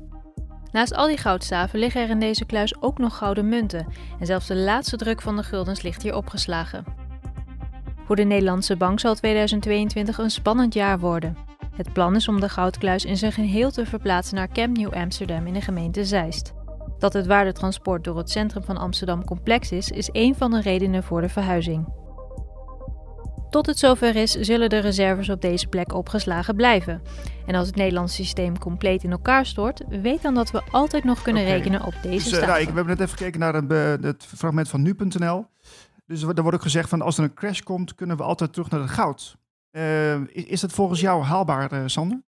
Naast 0.72 0.94
al 0.94 1.06
die 1.06 1.16
goudstaven 1.16 1.78
liggen 1.78 2.02
er 2.02 2.08
in 2.08 2.20
deze 2.20 2.44
kluis 2.44 2.82
ook 2.82 2.98
nog 2.98 3.16
gouden 3.16 3.48
munten 3.48 3.86
en 4.20 4.26
zelfs 4.26 4.46
de 4.46 4.56
laatste 4.56 4.96
druk 4.96 5.22
van 5.22 5.36
de 5.36 5.42
guldens 5.42 5.82
ligt 5.82 6.02
hier 6.02 6.16
opgeslagen. 6.16 6.84
Voor 8.04 8.16
de 8.16 8.24
Nederlandse 8.24 8.76
bank 8.76 9.00
zal 9.00 9.14
2022 9.14 10.18
een 10.18 10.30
spannend 10.30 10.74
jaar 10.74 10.98
worden. 10.98 11.36
Het 11.76 11.92
plan 11.92 12.16
is 12.16 12.28
om 12.28 12.40
de 12.40 12.48
goudkluis 12.48 13.04
in 13.04 13.16
zijn 13.16 13.32
geheel 13.32 13.70
te 13.70 13.86
verplaatsen 13.86 14.36
naar 14.36 14.48
Camp 14.48 14.76
New 14.76 14.92
Amsterdam 14.92 15.46
in 15.46 15.54
de 15.54 15.60
gemeente 15.60 16.04
Zeist. 16.04 16.52
Dat 16.98 17.12
het 17.12 17.26
waardetransport 17.26 18.04
door 18.04 18.16
het 18.16 18.30
centrum 18.30 18.64
van 18.64 18.76
Amsterdam 18.76 19.24
complex 19.24 19.72
is, 19.72 19.90
is 19.90 20.08
een 20.12 20.34
van 20.34 20.50
de 20.50 20.60
redenen 20.60 21.02
voor 21.02 21.20
de 21.20 21.28
verhuizing. 21.28 22.04
Tot 23.50 23.66
het 23.66 23.78
zover 23.78 24.16
is, 24.16 24.32
zullen 24.32 24.68
de 24.68 24.78
reserves 24.78 25.28
op 25.28 25.40
deze 25.40 25.66
plek 25.66 25.92
opgeslagen 25.94 26.56
blijven. 26.56 27.02
En 27.46 27.54
als 27.54 27.66
het 27.66 27.76
Nederlandse 27.76 28.14
systeem 28.14 28.58
compleet 28.58 29.04
in 29.04 29.10
elkaar 29.10 29.46
stort, 29.46 29.82
weet 29.88 30.22
dan 30.22 30.34
dat 30.34 30.50
we 30.50 30.62
altijd 30.70 31.04
nog 31.04 31.22
kunnen 31.22 31.44
rekenen 31.44 31.84
op 31.84 31.94
deze 32.02 32.30
dus, 32.30 32.38
uh, 32.38 32.46
nou, 32.46 32.58
We 32.58 32.64
hebben 32.64 32.86
net 32.86 33.00
even 33.00 33.18
gekeken 33.18 33.40
naar 33.40 33.54
het, 33.54 34.04
het 34.04 34.24
fragment 34.24 34.68
van 34.68 34.82
nu.nl. 34.82 35.46
Dus 36.06 36.22
er 36.22 36.42
wordt 36.42 36.54
ook 36.54 36.62
gezegd 36.62 36.88
van 36.88 37.02
als 37.02 37.18
er 37.18 37.24
een 37.24 37.34
crash 37.34 37.60
komt, 37.60 37.94
kunnen 37.94 38.16
we 38.16 38.22
altijd 38.22 38.52
terug 38.52 38.70
naar 38.70 38.80
het 38.80 38.90
goud. 38.90 39.36
Uh, 39.70 40.26
is 40.28 40.60
dat 40.60 40.72
volgens 40.72 41.00
jou 41.00 41.22
haalbaar, 41.22 41.72
uh, 41.72 41.82
Sander? 41.86 42.22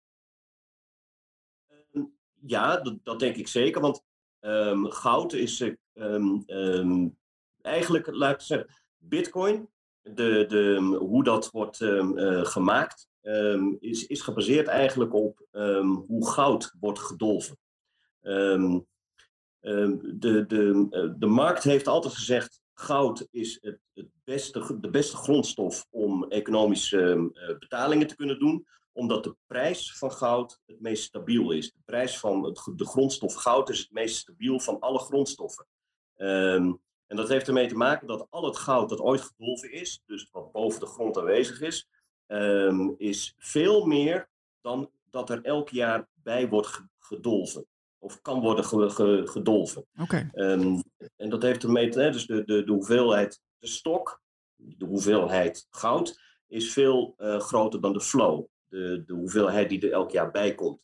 Ehm, 1.69 2.05
ja, 2.41 2.77
dat, 2.77 2.99
dat, 3.03 3.19
denk 3.19 3.37
ik 3.37 3.49
zeker. 3.49 3.81
Want 3.81 4.05
um, 4.41 4.91
goud 4.91 5.33
is 5.33 5.73
um, 5.95 7.17
eigenlijk, 7.63 8.07
laat 8.07 8.35
ik 8.35 8.41
zeggen, 8.41 8.69
bitcoin 8.99 9.69
de, 10.05 10.45
de, 10.49 10.97
hoe 10.99 11.25
dat 11.25 11.51
wordt 11.51 11.81
um, 11.81 12.19
uh, 12.19 12.45
gemaakt, 12.45 13.09
um, 13.23 13.77
is, 13.81 14.07
is 14.07 14.21
gebaseerd 14.21 14.67
eigenlijk 14.67 15.15
op 15.15 15.47
hoe 16.07 16.29
goud 16.31 16.75
wordt 16.81 16.99
gedolven. 16.99 17.59
de, 18.21 18.85
de, 20.47 20.87
uh, 20.91 21.13
de 21.19 21.27
markt 21.27 21.63
heeft 21.63 21.87
altijd 21.87 22.15
gezegd, 22.15 22.63
goud 22.75 23.29
is 23.31 23.59
het, 23.61 23.79
het 23.95 24.09
beste, 24.25 24.81
de 24.81 24.91
beste 24.91 25.17
grondstof 25.17 25.87
om 25.91 26.25
economische 26.25 27.31
uh, 27.35 27.59
betalingen 27.59 28.07
te 28.07 28.17
kunnen 28.17 28.39
doen. 28.39 28.67
Omdat 28.93 29.25
de 29.25 29.37
prijs 29.47 29.99
van 29.99 30.13
goud 30.13 30.61
het 30.67 30.81
meest 30.81 31.03
stabiel 31.03 31.51
is. 31.51 31.73
De 31.73 31.81
prijs 31.85 32.19
van 32.19 32.45
het, 32.45 32.73
de 32.77 32.87
grondstof 32.87 33.35
goud 33.35 33.69
is 33.69 33.79
het 33.79 33.91
meest 33.91 34.17
stabiel 34.17 34.61
van 34.61 34.81
alle 34.81 34.99
grondstoffen. 34.99 35.67
Ehm, 36.17 36.73
en 37.07 37.17
dat 37.17 37.29
heeft 37.29 37.47
ermee 37.47 37.69
te 37.69 37.77
maken 37.77 38.07
dat 38.07 38.27
al 38.31 38.45
het 38.45 38.57
goud 38.57 38.89
dat 38.89 39.01
ooit 39.01 39.21
gedolven 39.21 39.73
is, 39.73 40.03
dus 40.07 40.29
wat 40.33 40.53
boven 40.53 40.81
de 40.81 40.87
grond 40.87 41.19
aanwezig 41.19 41.61
is, 41.61 41.89
ehm, 42.27 42.91
is 42.97 43.35
veel 43.39 43.87
meer 43.87 44.29
dan 44.61 44.91
dat 45.11 45.31
er 45.31 45.43
elk 45.43 45.69
jaar 45.69 46.09
bij 46.15 46.49
wordt 46.49 46.83
gedolven. 46.99 47.67
Of 47.99 48.21
kan 48.23 48.41
worden 48.41 48.65
gedolven. 49.29 49.87
Oké. 50.01 50.31
Ehm, 50.33 50.81
en 51.17 51.29
dat 51.29 51.43
heeft 51.43 51.63
ermee 51.63 51.89
te 51.89 51.99
maken, 51.99 52.13
dus 52.13 52.27
de, 52.27 52.45
de, 52.45 52.65
de 52.65 52.73
hoeveelheid, 52.73 53.41
de 53.59 53.67
stok, 53.67 54.23
de 54.57 54.85
hoeveelheid 54.85 55.67
goud, 55.71 56.21
is 56.47 56.73
veel 56.73 57.15
uh, 57.19 57.41
groter 57.41 57.81
dan 57.81 57.93
de 57.93 58.01
flow. 58.01 58.45
De, 58.69 59.03
de 59.07 59.13
hoeveelheid 59.13 59.69
die 59.69 59.81
er 59.81 59.93
elk 59.93 60.11
jaar 60.11 60.31
bij 60.31 60.55
komt. 60.55 60.81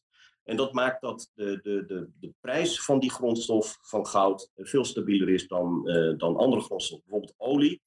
En 0.50 0.56
dat 0.56 0.72
maakt 0.72 1.00
dat 1.00 1.30
de, 1.34 1.60
de, 1.62 1.84
de, 1.86 2.10
de 2.20 2.34
prijs 2.40 2.84
van 2.84 2.98
die 2.98 3.10
grondstof 3.10 3.78
van 3.80 4.06
goud 4.06 4.50
veel 4.56 4.84
stabieler 4.84 5.28
is 5.28 5.48
dan, 5.48 5.82
uh, 5.84 6.18
dan 6.18 6.36
andere 6.36 6.62
grondstoffen. 6.62 7.08
Bijvoorbeeld 7.08 7.34
olie, 7.36 7.82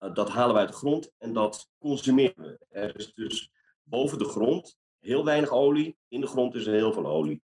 uh, 0.00 0.14
dat 0.14 0.28
halen 0.28 0.54
we 0.54 0.60
uit 0.60 0.68
de 0.68 0.74
grond 0.74 1.12
en 1.18 1.32
dat 1.32 1.68
consumeren 1.78 2.44
we. 2.44 2.58
Er 2.68 2.96
is 2.96 3.14
dus 3.14 3.50
boven 3.82 4.18
de 4.18 4.24
grond 4.24 4.76
heel 4.98 5.24
weinig 5.24 5.50
olie, 5.50 5.96
in 6.08 6.20
de 6.20 6.26
grond 6.26 6.54
is 6.54 6.66
er 6.66 6.74
heel 6.74 6.92
veel 6.92 7.06
olie. 7.06 7.42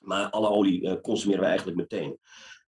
Maar 0.00 0.30
alle 0.30 0.48
olie 0.48 1.00
consumeren 1.00 1.40
we 1.40 1.48
eigenlijk 1.48 1.76
meteen. 1.76 2.18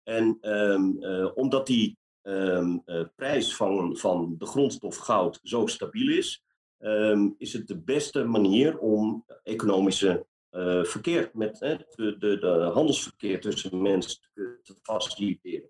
En 0.03 0.37
um, 0.41 1.03
omdat 1.33 1.67
die 1.67 1.97
um, 2.21 2.83
prijs 3.15 3.55
van, 3.55 3.97
van 3.97 4.35
de 4.37 4.45
grondstof 4.45 4.95
goud 4.95 5.39
zo 5.43 5.65
stabiel 5.65 6.17
is, 6.17 6.43
um, 6.79 7.35
is 7.37 7.53
het 7.53 7.67
de 7.67 7.81
beste 7.81 8.23
manier 8.23 8.77
om 8.77 9.25
economische 9.43 10.27
uh, 10.51 10.83
verkeer 10.83 11.29
met 11.33 11.59
de, 11.59 12.15
de, 12.19 12.37
de, 12.37 12.69
handelsverkeer 12.73 13.41
tussen 13.41 13.81
mensen 13.81 14.19
te, 14.33 14.59
te 14.63 14.75
faciliteren. 14.81 15.69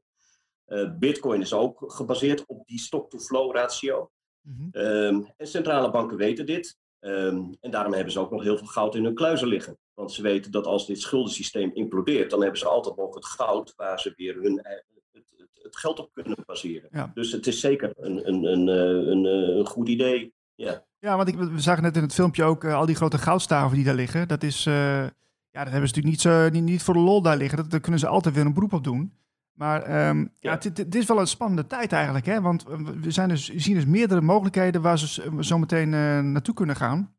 Uh, 0.68 0.98
Bitcoin 0.98 1.42
is 1.42 1.54
ook 1.54 1.84
gebaseerd 1.94 2.46
op 2.46 2.68
die 2.68 2.80
stock-to-flow 2.80 3.56
ratio. 3.56 4.12
Mm 4.42 4.56
-hmm. 4.72 4.82
um, 4.82 5.34
en 5.38 5.48
centrale 5.48 5.92
banken 5.92 6.18
weten 6.18 6.46
dit. 6.46 6.78
Um, 7.00 7.58
en 7.60 7.72
daarom 7.72 7.94
hebben 7.94 8.14
ze 8.14 8.20
ook 8.20 8.32
nog 8.32 8.44
heel 8.44 8.58
veel 8.58 8.68
goud 8.68 8.96
in 8.96 9.04
hun 9.04 9.14
kluizen 9.14 9.48
liggen. 9.48 9.78
Want 9.94 10.12
ze 10.12 10.22
weten 10.22 10.52
dat 10.52 10.66
als 10.66 10.88
dit 10.88 11.02
schuldensysteem 11.02 11.72
implodeert, 11.74 12.30
dan 12.30 12.42
hebben 12.42 12.60
ze 12.60 12.68
altijd 12.68 12.96
nog 12.96 13.16
het 13.16 13.26
goud 13.26 13.74
waar 13.76 14.00
ze 14.00 14.14
weer 14.16 14.36
hun, 14.36 14.60
het, 14.64 14.86
het, 15.12 15.50
het 15.54 15.78
geld 15.78 16.00
op 16.00 16.14
kunnen 16.14 16.38
baseren. 16.46 16.90
Ja. 16.92 17.12
Dus 17.14 17.32
het 17.32 17.48
is 17.48 17.60
zeker 17.60 17.94
een, 17.96 18.28
een, 18.28 18.44
een, 18.44 18.68
een, 18.68 19.26
een 19.58 19.66
goed 19.66 19.88
idee. 19.88 20.34
Ja. 20.56 20.88
Ja, 21.00 21.16
want 21.16 21.28
ik, 21.28 21.36
we 21.36 21.60
zagen 21.60 21.84
net 21.84 21.96
in 21.96 22.02
het 22.02 22.14
filmpje 22.14 22.44
ook 22.44 22.64
uh, 22.64 22.74
al 22.74 22.86
die 22.86 22.96
grote 22.96 23.18
goudstaven 23.18 23.76
die 23.76 23.86
daar 23.86 23.96
liggen. 23.96 24.28
Dat 24.28 24.44
is, 24.44 24.66
uh, 24.66 24.74
ja, 24.74 25.64
dat 25.64 25.72
hebben 25.72 25.90
ze 25.90 25.96
natuurlijk 25.96 26.06
niet, 26.06 26.22
zo, 26.22 26.50
niet, 26.50 26.64
niet 26.64 26.84
voor 26.84 26.94
de 26.94 27.00
lol 27.00 27.22
daar 27.22 27.38
liggen. 27.38 27.58
Dat, 27.58 27.72
daar 27.72 27.80
kunnen 27.80 28.00
ze 28.00 28.08
altijd 28.08 28.36
weer 28.36 28.46
een 28.46 28.54
beroep 28.54 28.74
op 28.74 28.84
doen. 28.84 29.14
Maar 29.54 30.08
um, 30.08 30.20
ja, 30.40 30.52
ja 30.62 30.70
het, 30.70 30.96
is 30.96 31.06
wel 31.06 31.20
een 31.20 31.28
spannende 31.28 31.68
tijd 31.68 31.92
eigenlijk, 31.92 32.26
hè? 32.26 32.42
Want 32.42 32.66
we 33.02 33.12
zijn 33.12 33.30
dus, 33.30 33.50
zien 33.56 33.76
dus 33.76 33.86
meerdere 33.86 34.22
mogelijkheden 34.22 34.82
waar 34.82 35.00
ze 35.00 35.32
zo 35.40 35.58
meteen 35.58 35.94
uh, 35.94 36.20
naartoe 36.20 36.54
kunnen 36.54 36.76
gaan. 36.76 37.14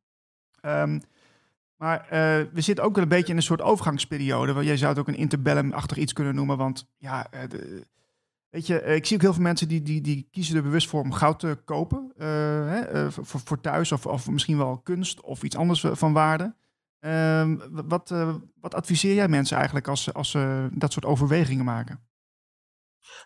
Um, 0.62 1.00
maar 1.76 2.06
we 2.52 2.60
zitten 2.60 2.84
ook 2.84 2.94
wel 2.94 3.02
een 3.02 3.08
beetje 3.08 3.30
in 3.30 3.36
een 3.36 3.42
soort 3.42 3.62
overgangsperiode. 3.62 4.64
Jij 4.64 4.76
zou 4.76 4.90
het 4.90 5.00
ook 5.00 5.08
een 5.08 5.16
interbellum-achtig 5.16 5.96
iets 5.96 6.12
kunnen 6.12 6.34
noemen. 6.34 6.56
Want 6.56 6.86
ja, 6.98 7.26
de, 7.48 7.86
Weet 8.50 8.66
je, 8.66 8.82
ik 8.82 9.06
zie 9.06 9.16
ook 9.16 9.22
heel 9.22 9.32
veel 9.32 9.42
mensen 9.42 9.68
die, 9.68 9.82
die, 9.82 10.00
die 10.00 10.28
kiezen 10.30 10.56
er 10.56 10.62
bewust 10.62 10.88
voor 10.88 11.02
om 11.02 11.12
goud 11.12 11.38
te 11.38 11.58
kopen. 11.64 12.12
Uh, 12.16 12.26
hè, 12.68 13.04
uh, 13.04 13.10
voor, 13.10 13.40
voor 13.40 13.60
thuis 13.60 13.92
of, 13.92 14.06
of 14.06 14.28
misschien 14.28 14.56
wel 14.56 14.78
kunst 14.78 15.20
of 15.20 15.42
iets 15.42 15.56
anders 15.56 15.80
van 15.80 16.12
waarde. 16.12 16.54
Uh, 17.00 17.52
wat, 17.70 18.14
wat 18.60 18.74
adviseer 18.74 19.14
jij 19.14 19.28
mensen 19.28 19.56
eigenlijk 19.56 19.88
als, 19.88 20.12
als 20.12 20.30
ze 20.30 20.68
dat 20.72 20.92
soort 20.92 21.04
overwegingen 21.04 21.64
maken? 21.64 22.08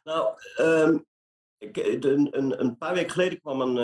Nou, 0.04 0.34
um, 0.60 1.04
ik, 1.58 1.76
een, 1.76 2.38
een, 2.38 2.60
een, 2.60 2.76
paar 2.76 2.94
weken 2.94 3.10
geleden 3.10 3.40
kwam 3.40 3.60
een, 3.60 3.76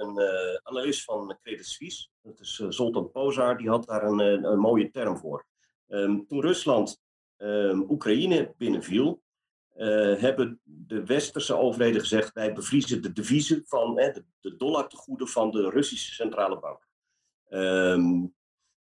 een 0.00 0.20
analist 0.62 1.04
van 1.04 1.38
Credit 1.42 1.66
Suisse. 1.66 2.08
Dat 2.22 2.40
is 2.40 2.54
Zoltan 2.68 3.10
Pozar, 3.10 3.56
die 3.56 3.68
had 3.68 3.86
daar 3.86 4.02
een, 4.02 4.18
een 4.44 4.58
mooie 4.58 4.90
term 4.90 5.16
voor. 5.16 5.46
Um, 5.88 6.26
toen 6.26 6.40
Rusland 6.40 7.00
Oekraïne 7.88 8.54
binnenviel, 8.56 9.22
uh, 9.78 10.20
hebben 10.20 10.60
de 10.64 11.04
westerse 11.04 11.56
overheden 11.56 12.00
gezegd: 12.00 12.32
wij 12.32 12.52
bevriezen 12.52 13.02
de 13.02 13.12
deviezen 13.12 13.62
van 13.66 13.98
hè, 13.98 14.12
de, 14.12 14.24
de 14.40 14.56
dollartegoeden 14.56 15.28
van 15.28 15.50
de 15.50 15.70
Russische 15.70 16.14
centrale 16.14 16.58
bank. 16.58 16.86
Um, 17.50 18.34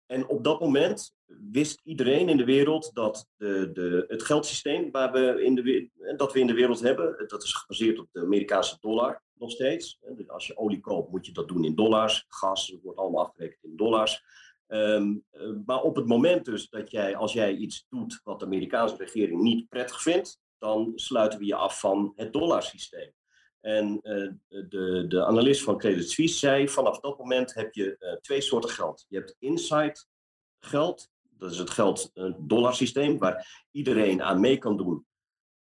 en 0.06 0.28
op 0.28 0.44
dat 0.44 0.60
moment 0.60 1.14
wist 1.50 1.80
iedereen 1.84 2.28
in 2.28 2.36
de 2.36 2.44
wereld 2.44 2.90
dat 2.94 3.28
de, 3.36 3.70
de, 3.72 4.04
het 4.08 4.22
geldsysteem 4.22 4.90
waar 4.90 5.12
we 5.12 5.44
in 5.44 5.54
de, 5.54 5.90
dat 6.16 6.32
we 6.32 6.40
in 6.40 6.46
de 6.46 6.54
wereld 6.54 6.80
hebben, 6.80 7.24
dat 7.26 7.42
is 7.42 7.52
gebaseerd 7.52 7.98
op 7.98 8.08
de 8.12 8.20
Amerikaanse 8.20 8.76
dollar 8.80 9.22
nog 9.34 9.50
steeds. 9.50 9.98
Dus 10.16 10.28
als 10.28 10.46
je 10.46 10.56
olie 10.56 10.80
koopt, 10.80 11.10
moet 11.10 11.26
je 11.26 11.32
dat 11.32 11.48
doen 11.48 11.64
in 11.64 11.74
dollars. 11.74 12.24
Gas 12.28 12.76
wordt 12.82 12.98
allemaal 12.98 13.24
afgerekend 13.24 13.64
in 13.64 13.76
dollars. 13.76 14.22
Um, 14.66 15.24
maar 15.66 15.82
op 15.82 15.96
het 15.96 16.06
moment 16.06 16.44
dus 16.44 16.68
dat 16.68 16.90
jij, 16.90 17.16
als 17.16 17.32
jij 17.32 17.54
iets 17.54 17.86
doet 17.88 18.20
wat 18.24 18.38
de 18.38 18.44
Amerikaanse 18.44 18.96
regering 18.96 19.40
niet 19.40 19.68
prettig 19.68 20.02
vindt, 20.02 20.40
dan 20.62 20.92
sluiten 20.94 21.38
we 21.38 21.44
je 21.44 21.54
af 21.54 21.80
van 21.80 22.12
het 22.16 22.32
dollarsysteem. 22.32 23.12
En 23.60 24.00
uh, 24.02 24.30
de, 24.68 25.04
de 25.08 25.24
analist 25.24 25.62
van 25.62 25.78
Credit 25.78 26.10
Suisse 26.10 26.38
zei, 26.38 26.68
vanaf 26.68 27.00
dat 27.00 27.18
moment 27.18 27.54
heb 27.54 27.74
je 27.74 27.96
uh, 27.98 28.12
twee 28.12 28.40
soorten 28.40 28.70
geld. 28.70 29.06
Je 29.08 29.16
hebt 29.16 29.36
inside 29.38 30.04
geld, 30.58 31.10
dat 31.22 31.50
is 31.50 31.58
het 31.58 31.70
geld, 31.70 32.10
een 32.14 32.36
dollarsysteem, 32.38 33.18
waar 33.18 33.66
iedereen 33.70 34.22
aan 34.22 34.40
mee 34.40 34.58
kan 34.58 34.76
doen 34.76 35.06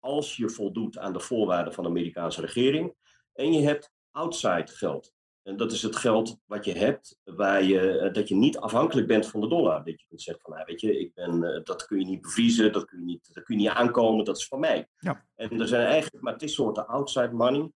als 0.01 0.37
je 0.37 0.51
voldoet 0.51 0.99
aan 0.99 1.13
de 1.13 1.21
voorwaarden 1.21 1.73
van 1.73 1.85
de 1.85 1.91
Amerikaanse 1.91 2.41
regering. 2.41 2.95
En 3.33 3.53
je 3.53 3.63
hebt 3.63 3.93
outside 4.11 4.67
geld. 4.67 5.15
En 5.47 5.57
dat 5.57 5.73
is 5.73 5.83
het 5.83 5.97
geld 5.97 6.39
wat 6.47 6.65
je 6.65 6.73
hebt, 6.73 7.21
waar 7.25 7.63
je, 7.63 7.99
eh, 7.99 8.13
dat 8.13 8.29
je 8.29 8.35
niet 8.35 8.59
afhankelijk 8.59 9.07
bent 9.07 9.27
van 9.27 9.41
de 9.41 9.49
dollar. 9.49 9.85
Dat 9.85 10.01
je 10.01 10.07
kunt 10.09 10.23
zeggen 10.23 10.43
van, 10.45 10.53
nou, 10.53 10.65
weet 10.67 10.81
je, 10.81 10.99
ik 10.99 11.15
ben, 11.15 11.43
uh, 11.43 11.61
dat 11.65 11.87
kun 11.87 11.99
je 11.99 12.05
niet 12.05 12.21
bevriezen, 12.21 12.73
dat 12.73 12.85
kun 12.85 12.99
je 12.99 13.05
niet, 13.05 13.35
dat 13.35 13.45
kun 13.45 13.59
je 13.59 13.63
niet 13.63 13.71
aankomen, 13.71 14.25
dat 14.25 14.37
is 14.37 14.47
van 14.47 14.61
mij. 14.61 14.89
Ja. 14.99 15.27
En 15.35 15.61
er 15.61 15.69
zijn 15.69 15.87
eigenlijk 15.87 16.25
maar 16.25 16.37
twee 16.37 16.49
soorten 16.49 16.87
outside 16.87 17.33
money, 17.33 17.71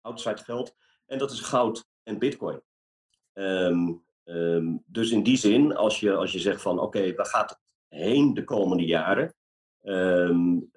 outside 0.00 0.36
geld, 0.36 0.74
en 1.06 1.18
dat 1.18 1.30
is 1.30 1.40
goud 1.40 1.86
en 2.02 2.18
bitcoin. 2.18 2.62
Um, 3.32 4.04
um, 4.24 4.82
dus 4.86 5.10
in 5.10 5.22
die 5.22 5.36
zin, 5.36 5.76
als 5.76 6.00
je, 6.00 6.14
als 6.14 6.32
je 6.32 6.38
zegt 6.38 6.62
van, 6.62 6.78
oké, 6.78 6.98
okay, 6.98 7.14
waar 7.14 7.26
gaat 7.26 7.50
het 7.50 7.60
heen 7.88 8.34
de 8.34 8.44
komende 8.44 8.84
jaren? 8.84 9.34
Um, 9.82 10.70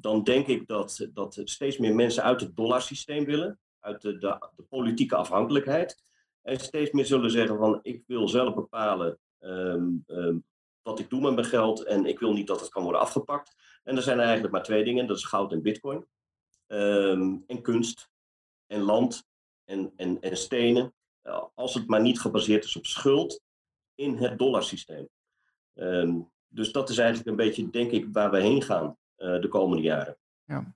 dan 0.00 0.22
denk 0.22 0.46
ik 0.46 0.66
dat, 0.66 1.08
dat 1.12 1.40
steeds 1.44 1.78
meer 1.78 1.94
mensen 1.94 2.22
uit 2.22 2.40
het 2.40 2.56
dollarsysteem 2.56 3.24
willen 3.24 3.60
uit 3.82 4.02
de, 4.02 4.18
de, 4.18 4.62
politieke 4.68 5.16
afhankelijkheid. 5.16 6.02
En 6.42 6.60
steeds 6.60 6.90
meer 6.90 7.06
zullen 7.06 7.30
zeggen 7.30 7.58
van 7.58 7.78
ik 7.82 8.02
wil 8.06 8.28
zelf 8.28 8.54
bepalen 8.54 9.18
um, 9.40 10.04
um, 10.06 10.44
wat 10.82 10.98
ik 10.98 11.10
doe 11.10 11.20
met 11.20 11.34
mijn 11.34 11.46
geld 11.46 11.82
en 11.82 12.06
ik 12.06 12.18
wil 12.18 12.32
niet 12.32 12.46
dat 12.46 12.60
het 12.60 12.68
kan 12.68 12.82
worden 12.82 13.00
afgepakt. 13.00 13.54
En 13.82 13.96
er 13.96 14.02
zijn 14.02 14.20
eigenlijk 14.20 14.52
maar 14.52 14.62
twee 14.62 14.84
dingen, 14.84 15.06
dat 15.06 15.16
is 15.16 15.24
goud 15.24 15.52
en 15.52 15.62
bitcoin. 15.62 16.06
Um, 16.66 17.44
en 17.46 17.62
kunst 17.62 18.10
en 18.66 18.80
land 18.80 19.26
en, 19.64 19.92
en, 19.96 20.20
en 20.20 20.36
stenen. 20.36 20.94
Uh, 21.22 21.42
als 21.54 21.74
het 21.74 21.86
maar 21.86 22.00
niet 22.00 22.20
gebaseerd 22.20 22.64
is 22.64 22.76
op 22.76 22.86
schuld 22.86 23.42
in 23.94 24.16
het 24.16 24.38
dollarsysteem. 24.38 25.08
dus 26.48 26.72
dat 26.72 26.88
is 26.88 26.98
eigenlijk 26.98 27.28
een 27.28 27.44
beetje, 27.46 27.70
denk 27.70 27.90
ik, 27.90 28.08
waar 28.12 28.30
we 28.30 28.40
heen 28.40 28.62
gaan 28.62 28.96
uh, 29.18 29.40
de 29.40 29.48
komende 29.48 29.82
jaren. 29.82 30.16
Ja. 30.44 30.74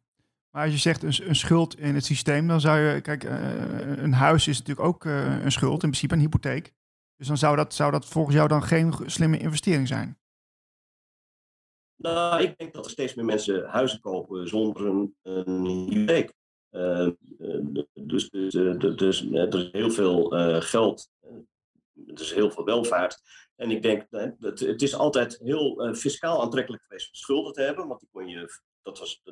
Maar 0.57 0.65
als 0.65 0.75
je 0.75 0.81
zegt 0.81 1.03
een, 1.03 1.29
een, 1.29 1.37
schuld 1.37 1.79
in 1.79 1.95
het 1.95 2.05
systeem, 2.05 2.49
dan 2.49 2.61
zou 2.61 2.79
je, 2.79 3.01
kijk, 3.01 3.25
uh, 3.25 4.03
een 4.03 4.13
huis 4.13 4.49
is 4.49 4.59
natuurlijk 4.59 4.87
ook 4.87 5.05
uh, 5.05 5.45
een 5.45 5.53
schuld, 5.53 5.83
in 5.83 5.89
principe 5.89 6.15
een 6.15 6.21
hypotheek. 6.21 6.73
Dus 7.17 7.27
dan 7.27 7.37
zou 7.37 7.57
dat, 7.57 7.75
zou 7.75 7.91
dat 7.91 8.07
volgens 8.07 8.37
jou 8.37 8.49
dan 8.49 8.63
geen 8.63 8.95
slimme 9.07 9.39
investering 9.39 9.89
zijn? 9.89 10.19
Nou, 11.97 12.43
ik 12.43 12.59
denk 12.59 12.73
dat 12.73 12.85
er 12.85 12.91
steeds 12.91 13.15
meer 13.15 13.25
mensen 13.25 13.65
huizen 13.65 14.01
kopen 14.01 14.49
zonder 14.49 14.87
een, 14.87 15.17
een 15.23 15.67
hypotheek. 15.67 16.33
Uh, 16.71 17.09
dus, 17.93 18.31
dus, 18.31 18.53
dus 18.97 19.27
er 19.33 19.55
is 19.55 19.69
heel 19.73 19.91
veel 19.91 20.29
geld, 20.61 21.11
er 22.07 22.21
is 22.21 22.33
heel 22.33 22.51
veel 22.51 22.65
welvaart. 22.65 23.21
En 23.57 23.71
ik 23.71 23.83
denk, 23.83 24.07
dat 24.39 24.59
het 24.59 24.83
is 24.83 24.95
altijd 24.95 25.39
heel 25.43 25.95
fiscaal 25.95 26.43
aantrekkelijk 26.43 26.83
geweest 26.83 27.09
om 27.09 27.15
schulden 27.15 27.53
te 27.53 27.63
hebben, 27.63 27.89
want 27.89 28.01
die 28.01 28.09
kon 28.13 28.29
je 28.29 28.49
dat 28.87 28.99
was 28.99 29.23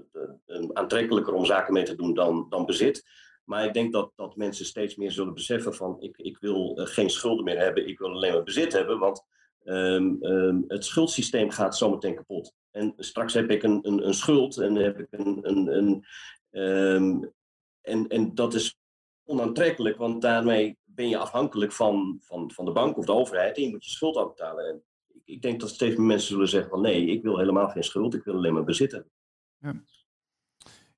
aantrekkelijker 0.72 1.34
om 1.34 1.44
zaken 1.44 1.72
mee 1.72 1.84
te 1.84 1.96
doen 1.96 2.14
dan, 2.14 2.46
dan 2.48 2.66
bezit. 2.66 3.04
Maar 3.44 3.64
ik 3.64 3.72
denk 3.72 3.92
dat, 3.92 4.12
dat 4.16 4.36
mensen 4.36 4.64
steeds 4.64 4.96
meer 4.96 5.10
zullen 5.10 5.34
beseffen 5.34 5.74
van 5.74 5.96
ik, 6.00 6.16
ik 6.16 6.38
wil 6.38 6.78
uh, 6.78 6.86
geen 6.86 7.10
schulden 7.10 7.44
meer 7.44 7.58
hebben, 7.58 7.88
ik 7.88 7.98
wil 7.98 8.10
alleen 8.10 8.32
maar 8.32 8.42
bezit 8.42 8.72
hebben, 8.72 8.98
want 8.98 9.24
um, 9.64 10.18
um, 10.20 10.64
het 10.68 10.84
schuldsysteem 10.84 11.50
gaat 11.50 11.76
zometeen 11.76 12.14
kapot. 12.14 12.52
En 12.70 12.92
straks 12.96 13.34
heb 13.34 13.50
ik 13.50 13.62
een, 13.62 13.78
een, 13.82 14.06
een 14.06 14.14
schuld 14.14 14.56
en 14.58 14.74
heb 14.74 14.98
ik 14.98 15.06
een. 15.10 15.38
een, 15.42 15.76
een 15.76 16.04
um, 16.60 17.32
en, 17.80 18.08
en 18.08 18.34
dat 18.34 18.54
is 18.54 18.78
onaantrekkelijk, 19.24 19.96
want 19.96 20.22
daarmee 20.22 20.76
ben 20.84 21.08
je 21.08 21.18
afhankelijk 21.18 21.72
van, 21.72 22.18
van, 22.20 22.50
van 22.50 22.64
de 22.64 22.72
bank 22.72 22.96
of 22.96 23.04
de 23.04 23.12
overheid 23.12 23.56
en 23.56 23.62
je 23.62 23.70
moet 23.70 23.84
je 23.84 23.90
schuld 23.90 24.16
afbetalen. 24.16 24.68
En 24.68 24.82
ik, 25.08 25.22
ik 25.24 25.42
denk 25.42 25.60
dat 25.60 25.70
steeds 25.70 25.96
meer 25.96 26.06
mensen 26.06 26.28
zullen 26.28 26.48
zeggen 26.48 26.70
van 26.70 26.80
nee, 26.80 27.06
ik 27.06 27.22
wil 27.22 27.38
helemaal 27.38 27.68
geen 27.68 27.84
schuld, 27.84 28.14
ik 28.14 28.24
wil 28.24 28.34
alleen 28.34 28.54
maar 28.54 28.64
bezitten. 28.64 29.10
Ja. 29.64 29.74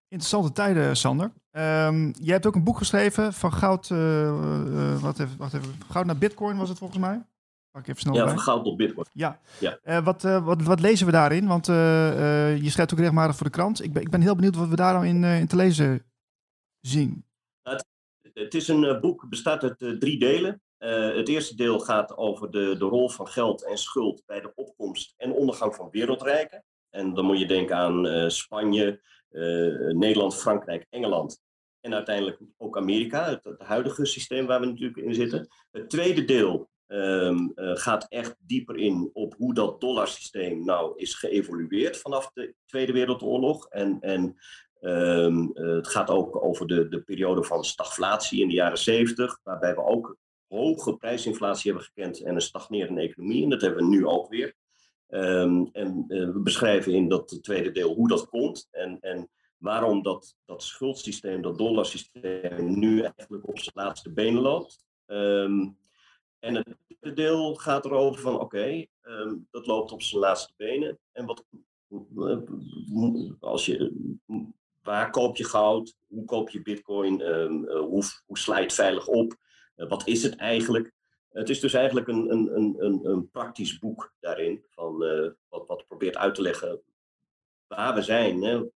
Interessante 0.09 0.53
tijden, 0.53 0.97
Sander. 0.97 1.33
Um, 1.53 2.15
jij 2.21 2.33
hebt 2.33 2.47
ook 2.47 2.55
een 2.55 2.65
boek 2.65 2.79
geschreven 2.79 3.33
van 3.33 3.53
goud, 3.53 3.91
uh, 3.91 5.01
wat 5.01 5.19
even, 5.19 5.37
wacht 5.37 5.55
even, 5.55 5.75
goud 5.89 6.07
naar 6.07 6.19
bitcoin 6.19 6.57
was 6.57 6.69
het 6.69 6.79
volgens 6.79 7.01
mij? 7.01 7.27
Pak 7.71 7.87
even 7.87 8.01
snel 8.01 8.15
ja, 8.15 8.29
van 8.29 8.39
goud 8.39 8.65
tot 8.65 8.77
bitcoin. 8.77 9.07
Ja. 9.13 9.41
ja. 9.61 9.79
Uh, 9.85 10.05
wat, 10.05 10.23
wat, 10.23 10.63
wat 10.63 10.81
lezen 10.81 11.07
we 11.07 11.13
daarin? 11.13 11.47
Want 11.47 11.67
je 11.67 12.71
schrijft 12.71 12.93
ook 12.93 12.99
regelmatig 12.99 13.37
voor 13.37 13.47
de 13.47 13.53
krant. 13.53 13.83
Ik 13.83 13.93
ben, 13.93 14.03
ik 14.03 14.11
ben 14.11 14.21
heel 14.21 14.35
benieuwd 14.35 14.57
wat 14.57 14.69
we 14.69 14.77
daar 14.77 14.93
nou 14.93 15.07
in, 15.07 15.25
in 15.25 15.47
te 15.47 15.57
lezen 15.57 16.05
zien. 16.81 17.25
Het, 17.63 17.87
het, 18.35 18.55
is 18.55 18.69
een 18.69 19.01
boek, 19.01 19.29
bestaat 19.29 19.63
uit 19.63 19.79
drie 19.79 20.19
delen. 20.19 20.63
het 21.17 21.29
eerste 21.29 21.55
deel 21.55 21.79
gaat 21.79 22.17
over 22.17 22.51
de, 22.51 22.77
de 22.79 22.85
rol 22.85 23.09
van 23.09 23.29
geld 23.29 23.65
en 23.65 23.79
schuld 23.79 24.23
bij 24.27 24.41
de 24.41 24.53
opkomst 24.55 25.15
en 25.17 25.33
ondergang 25.33 25.75
van 25.75 25.91
wereldrijken. 25.91 26.65
En 26.97 27.15
dan 27.15 27.25
moet 27.25 27.39
je 27.39 27.47
denken 27.47 27.77
aan 27.77 28.31
Spanje, 28.31 29.01
eh, 29.31 29.95
Nederland, 29.95 30.37
Frankrijk, 30.37 30.87
Engeland 30.91 31.45
en 31.81 31.95
uiteindelijk 31.95 32.39
ook 32.57 32.77
Amerika, 32.77 33.41
het, 33.43 33.55
huidige 33.59 34.07
systeem 34.07 34.47
waar 34.47 34.61
we 34.61 34.67
natuurlijk 34.67 34.97
in 34.97 35.15
zitten. 35.15 35.49
Het 35.71 35.91
tweede 35.91 36.25
deel 36.25 36.69
um, 36.87 37.53
uh, 37.55 37.77
gaat 37.77 38.07
echt 38.09 38.37
dieper 38.39 38.77
in 38.77 39.11
op 39.13 39.35
hoe 39.35 39.55
dat 39.55 39.81
dollarsysteem 39.81 40.65
nou 40.65 40.99
is 40.99 41.15
geëvolueerd 41.15 41.97
vanaf 41.97 42.31
de 42.33 42.55
Tweede 42.65 42.93
Wereldoorlog. 42.93 43.69
En, 43.69 44.01
en 44.01 44.37
uh, 44.81 45.47
het 45.55 45.89
gaat 45.89 46.11
ook 46.11 46.45
over 46.45 46.67
de, 46.67 46.89
de 46.89 47.03
periode 47.03 47.45
van 47.45 47.65
stagflatie 47.65 48.41
in 48.41 48.49
de 48.49 48.55
jaren 48.55 48.79
70, 48.79 49.39
waarbij 49.43 49.75
we 49.75 49.85
ook 49.85 50.17
hoge 50.49 50.97
prijsinflatie 50.97 51.71
hebben 51.71 51.89
gekend 51.95 52.21
en 52.23 52.35
een 52.35 52.41
stagnerende 52.41 53.01
economie. 53.01 53.43
En 53.43 53.51
dat 53.51 53.61
hebben 53.61 53.85
we 53.85 53.89
nu 53.89 54.07
ook 54.07 54.29
weer. 54.29 54.55
Um, 55.09 55.69
en 55.73 56.05
uh, 56.09 56.33
we 56.33 56.40
beschrijven 56.40 56.92
in 56.92 57.09
dat 57.09 57.38
tweede 57.42 57.71
deel 57.71 57.95
hoe 57.95 58.09
dat 58.09 58.29
komt 58.29 58.69
en, 58.71 59.01
en 59.01 59.31
waarom 59.57 60.03
dat, 60.03 60.37
dat 60.45 60.62
schuldsysteem, 60.62 61.42
dat 61.42 61.59
dollarsysteem, 61.59 62.79
nu 62.79 63.01
eigenlijk 63.01 63.49
op 63.49 63.59
zijn 63.59 63.75
laatste 63.75 64.12
benen 64.12 64.42
loopt. 64.42 64.85
Um, 65.07 65.79
en 66.38 66.55
het 66.55 66.77
tweede 66.87 67.16
deel 67.16 67.55
gaat 67.55 67.85
erover 67.85 68.21
van 68.21 68.40
oké, 68.40 68.87
ehm, 69.01 69.37
dat 69.51 69.66
loopt 69.66 69.92
op 69.92 70.03
zijn 70.03 70.21
laatste 70.21 70.53
benen. 70.57 70.99
En 71.12 71.27
wat, 71.27 71.45
als 73.40 73.66
je, 73.66 73.92
waar 74.83 75.11
koop 75.11 75.37
je 75.37 75.45
goud? 75.45 75.95
Hoe 76.07 76.25
koop 76.25 76.51
je 76.51 76.62
bitcoin? 76.62 77.21
Um, 77.21 77.69
hoe, 77.69 78.05
hoe 78.27 78.38
het 78.62 78.73
veilig 78.73 79.07
op? 79.07 79.37
Uh, 79.77 79.88
wat 79.88 80.07
is 80.07 80.23
het 80.23 80.37
eigenlijk? 80.37 80.92
Het 81.37 81.49
is 81.49 81.61
dus 81.61 81.75
eigenlijk 81.75 82.09
een, 82.09 82.31
een, 82.33 82.85
een, 82.85 83.01
een 83.03 83.31
praktisch 83.31 83.79
boek 83.79 84.14
daarin, 84.20 84.64
van, 84.70 85.03
uh, 85.03 85.31
wat, 85.49 85.66
wat 85.66 85.87
probeert 85.87 86.16
uit 86.16 86.35
te 86.35 86.42
leggen 86.42 86.83
waar 87.66 87.94
we 87.94 88.03
zijn. 88.03 88.70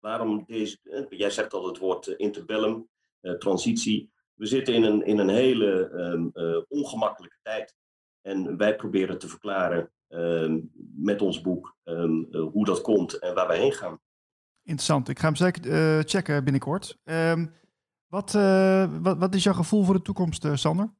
Waarom 0.00 0.44
deze, 0.46 1.06
jij 1.10 1.30
zegt 1.30 1.52
al 1.52 1.66
het 1.66 1.78
woord 1.78 2.06
eh, 2.06 2.14
interbellum, 2.16 2.88
uh, 3.20 3.32
transitie. 3.32 4.12
We 4.34 4.46
zitten 4.46 4.74
in 4.74 4.82
een, 4.82 5.04
in 5.06 5.18
een 5.18 5.28
hele 5.28 5.90
uh, 6.34 6.62
ongemakkelijke 6.68 7.38
tijd. 7.42 7.76
En 8.20 8.56
wij 8.56 8.76
proberen 8.76 9.18
te 9.18 9.28
verklaren 9.28 9.90
um, 10.08 10.70
met 10.96 11.22
ons 11.22 11.40
boek 11.40 11.76
uh, 11.84 12.04
hoe 12.52 12.64
dat 12.64 12.80
komt 12.80 13.18
en 13.18 13.34
waar 13.34 13.46
wij 13.46 13.58
heen 13.58 13.72
gaan. 13.72 14.00
Interessant. 14.62 15.08
Ik 15.08 15.18
ga 15.18 15.26
hem 15.26 15.36
zeker 15.36 16.04
checken 16.08 16.44
binnenkort. 16.44 16.98
wat, 18.06 18.32
wat, 19.02 19.18
wat 19.18 19.34
is 19.34 19.42
jouw 19.42 19.54
gevoel 19.54 19.84
voor 19.84 19.94
de 19.94 20.02
toekomst, 20.02 20.46
Sander? 20.54 20.98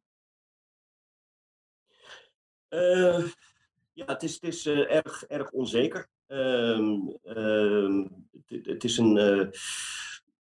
Uh, 2.70 3.24
ja, 3.92 4.04
het 4.06 4.22
is, 4.22 4.34
het 4.34 4.44
is 4.44 4.66
uh, 4.66 4.94
erg, 4.94 5.24
erg 5.24 5.50
onzeker. 5.50 6.08
Uh, 6.28 6.98
het, 8.46 8.66
het, 8.66 8.84
is 8.84 8.98
een. 8.98 9.16
Uh, 9.16 9.48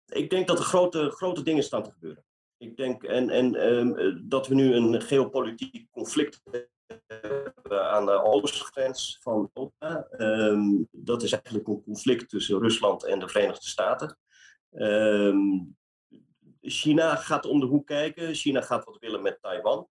ik 0.06 0.30
denk 0.30 0.46
dat 0.46 0.58
er 0.58 0.64
grote, 0.64 1.10
grote 1.10 1.42
dingen 1.42 1.62
staan 1.62 1.82
te 1.82 1.90
gebeuren. 1.90 2.24
Ik 2.56 2.76
denk 2.76 3.02
en, 3.02 3.30
en 3.30 3.54
ehm, 3.54 4.18
dat 4.22 4.46
we 4.48 4.54
nu 4.54 4.74
een 4.74 5.02
geopolitiek 5.02 5.90
conflict 5.90 6.42
hebben 7.06 7.90
aan 7.90 8.06
de 8.06 8.22
oostgrens 8.22 9.18
van 9.20 9.50
Europa. 9.54 10.08
dat 10.90 11.22
is 11.22 11.32
eigenlijk 11.32 11.68
een 11.68 11.82
conflict 11.82 12.28
tussen 12.28 12.58
Rusland 12.58 13.04
en 13.04 13.18
de 13.18 13.28
Verenigde 13.28 13.68
Staten. 13.68 14.18
China 16.60 17.16
gaat 17.16 17.46
om 17.46 17.60
de 17.60 17.66
hoek 17.66 17.86
kijken. 17.86 18.34
China 18.34 18.60
gaat 18.60 18.84
wat 18.84 18.98
willen 18.98 19.22
met 19.22 19.38
Taiwan. 19.40 19.88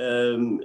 Um, 0.00 0.62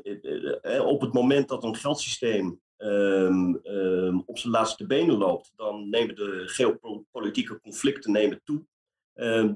op 0.80 1.02
het 1.02 1.14
moment 1.14 1.48
dat 1.48 1.64
een 1.64 1.76
geldsysteem 1.76 2.62
um, 2.78 3.60
um, 3.64 4.24
op 4.26 4.38
zijn 4.38 4.54
laatste 4.54 4.86
benen 4.86 5.18
loopt, 5.18 5.54
dan 5.56 5.90
nemen 5.90 6.16
de 6.16 6.44
geopolitieke 6.46 7.60
conflicten 7.62 8.12
nemen 8.12 8.42
toe. 8.44 8.66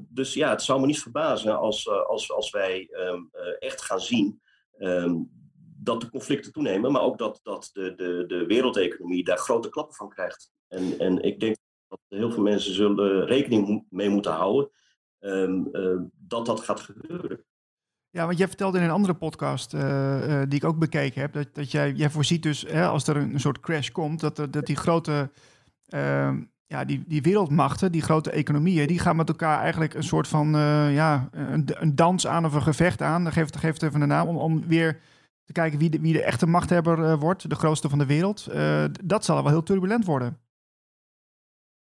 dus 0.09 0.33
ja, 0.33 0.49
het 0.49 0.61
zou 0.61 0.79
me 0.79 0.85
niet 0.85 1.01
verbazen 1.01 1.57
als, 1.57 1.85
uh, 1.85 2.05
als, 2.05 2.31
als 2.31 2.51
wij 2.51 2.89
echt 3.59 3.81
gaan 3.81 3.99
zien 3.99 4.41
dat 5.81 6.01
de 6.01 6.09
conflicten 6.09 6.51
toenemen, 6.51 6.91
maar 6.91 7.01
ook 7.01 7.17
dat, 7.17 7.39
dat 7.43 7.69
de, 7.73 7.95
de, 7.95 8.23
de 8.27 8.45
wereldeconomie 8.45 9.23
daar 9.23 9.37
grote 9.37 9.69
klappen 9.69 9.95
van 9.95 10.09
krijgt. 10.09 10.51
En, 10.67 10.99
en 10.99 11.21
ik 11.21 11.39
denk 11.39 11.57
dat 11.87 11.99
heel 12.07 12.31
veel 12.31 12.43
mensen 12.43 12.73
zullen 12.73 13.25
rekening 13.25 13.85
mee 13.89 14.09
moeten 14.09 14.31
houden 14.31 14.69
dat 16.17 16.45
dat 16.45 16.59
gaat 16.59 16.79
gebeuren. 16.79 17.45
Ja, 18.11 18.25
want 18.25 18.37
jij 18.37 18.47
vertelde 18.47 18.77
in 18.77 18.83
een 18.83 18.89
andere 18.89 19.13
podcast 19.13 19.73
uh, 19.73 19.81
uh, 19.81 20.41
die 20.47 20.59
ik 20.59 20.63
ook 20.63 20.79
bekeken 20.79 21.21
heb, 21.21 21.33
dat, 21.33 21.47
dat 21.53 21.71
jij, 21.71 21.91
jij 21.91 22.09
voorziet 22.09 22.43
dus, 22.43 22.61
hè, 22.61 22.87
als 22.87 23.07
er 23.07 23.17
een, 23.17 23.39
soort 23.39 23.59
crash 23.59 23.89
komt, 23.89 24.19
dat, 24.19 24.35
dat 24.35 24.65
die 24.65 24.75
grote, 24.75 25.29
uh, 25.89 26.37
ja, 26.65 26.85
die, 26.85 27.03
die 27.07 27.21
wereldmachten, 27.21 27.91
die 27.91 28.01
grote 28.01 28.31
economieën, 28.31 28.87
die 28.87 28.99
gaan 28.99 29.15
met 29.15 29.29
elkaar 29.29 29.59
eigenlijk 29.59 29.93
een 29.93 30.03
soort 30.03 30.27
van, 30.27 30.49
ja, 30.91 31.29
een, 31.31 31.65
een, 31.73 31.95
dans 31.95 32.27
aan 32.27 32.45
of 32.45 32.53
een 32.53 32.61
gevecht 32.61 33.01
aan, 33.01 33.23
dan 33.23 33.33
geeft, 33.33 33.57
geeft 33.57 33.83
even 33.83 34.01
een 34.01 34.07
naam, 34.07 34.27
om, 34.27 34.37
om 34.37 34.67
weer 34.67 34.99
te 35.43 35.53
kijken 35.53 35.79
wie 35.79 35.89
de, 35.89 35.99
wie 35.99 36.13
de 36.13 36.23
echte 36.23 36.45
machthebber 36.45 37.17
wordt, 37.17 37.49
de 37.49 37.55
grootste 37.55 37.89
van 37.89 37.99
de 37.99 38.05
wereld. 38.05 38.47
dat 39.03 39.25
zal 39.25 39.43
wel 39.43 39.51
heel 39.51 39.63
turbulent 39.63 40.05
worden. 40.05 40.39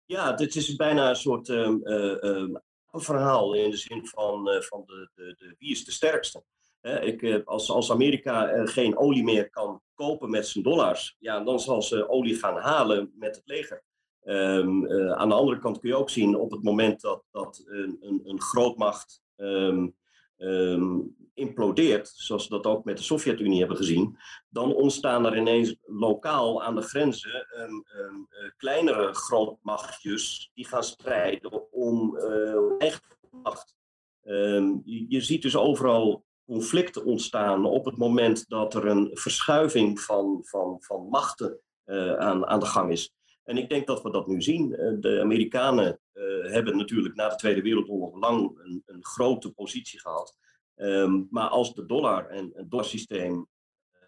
Ja, 0.06 0.34
dit 0.34 0.56
is 0.56 0.76
bijna 0.76 1.10
een 1.10 1.16
soort 1.16 1.50
ehm, 1.50 1.82
ehm, 1.82 2.56
verhaal 3.02 3.54
in 3.54 3.70
de 3.70 3.78
zin 3.78 4.08
van, 4.08 4.50
uh, 4.50 4.62
van 4.62 4.84
de, 4.86 5.10
de, 5.16 5.36
de, 5.38 5.56
wie 5.58 5.72
is 5.72 5.86
de 5.86 5.92
sterkste. 5.92 6.44
ik, 6.82 7.22
uh, 7.22 7.46
als, 7.46 7.70
als 7.70 7.92
Amerika 7.92 8.54
uh, 8.54 8.68
geen 8.68 8.98
olie 8.98 9.24
meer 9.24 9.50
kan 9.50 9.82
kopen 9.94 10.30
met 10.30 10.48
zijn 10.48 10.64
dollars, 10.64 11.16
ja, 11.20 11.44
dan 11.44 11.60
zal 11.60 11.82
ze 11.82 12.10
olie 12.10 12.36
gaan 12.36 12.58
halen 12.58 13.14
met 13.16 13.36
het 13.36 13.46
leger. 13.46 13.84
Um, 14.26 14.92
aan 15.12 15.30
de 15.30 15.36
andere 15.36 15.60
kant 15.60 15.80
kun 15.80 15.90
je 15.90 15.96
ook 15.96 16.10
zien 16.10 16.36
op 16.36 16.52
het 16.52 16.64
moment 16.64 17.02
dat, 17.02 17.24
dat 17.32 17.64
een, 17.66 17.98
een, 18.02 18.22
een 18.24 18.42
grootmacht 18.42 19.22
um, 19.36 19.96
um, 20.44 21.16
implodeert, 21.34 22.14
zoals 22.16 22.48
we 22.48 22.50
dat 22.50 22.66
ook 22.66 22.84
met 22.84 22.98
de 22.98 23.04
Sovjet-Unie 23.04 23.60
hebben 23.60 23.78
gezien, 23.78 24.18
dan 24.50 24.76
ontstaan 24.76 25.26
er 25.26 25.38
ineens 25.38 25.76
lokaal 25.86 26.64
aan 26.64 26.76
de 26.76 26.82
grenzen 26.82 27.48
uh, 27.58 28.50
kleinere 28.58 29.14
grootmachtjes 29.14 30.52
die 30.54 30.68
gaan 30.68 30.84
strijden 30.84 31.72
om 31.72 32.18
uh, 32.18 32.56
eigen 32.78 33.02
macht. 33.32 33.76
Um, 34.24 34.82
je, 34.86 35.06
je, 35.08 35.22
ziet 35.22 35.42
dus 35.42 35.56
overal 35.56 36.26
conflicten 36.46 37.06
ontstaan 37.06 37.66
op 37.66 37.86
het 37.86 37.98
moment 37.98 38.50
dat 38.50 38.74
er 38.74 38.88
een 38.88 39.10
verschuiving 39.14 40.00
van, 40.00 40.40
van, 40.44 40.78
van 40.80 41.08
machten 41.10 41.60
uh, 41.86 42.16
aan, 42.16 42.46
aan 42.46 42.60
de 42.60 42.66
gang 42.66 42.92
is. 42.92 43.14
En 43.44 43.58
ik 43.58 43.70
denk 43.70 43.88
dat 43.88 44.02
we 44.02 44.12
dat 44.12 44.28
nu 44.28 44.42
zien. 44.42 44.70
De 45.00 45.20
Amerikanen 45.22 46.00
hebben 46.42 46.78
natuurlijk 46.78 47.16
na 47.16 47.30
de 47.30 47.36
Tweede 47.36 47.62
Wereldoorlog 47.62 48.20
lang 48.20 48.60
een, 48.64 48.84
een 48.86 49.06
grote 49.06 49.52
positie 49.52 50.00
gehad. 50.00 50.38
Um, 50.76 51.28
maar 51.30 51.48
als 51.48 51.74
de 51.74 51.86
dollar 51.86 52.28
en 52.28 52.52
het 52.54 52.72
dollarsysteem 52.72 53.48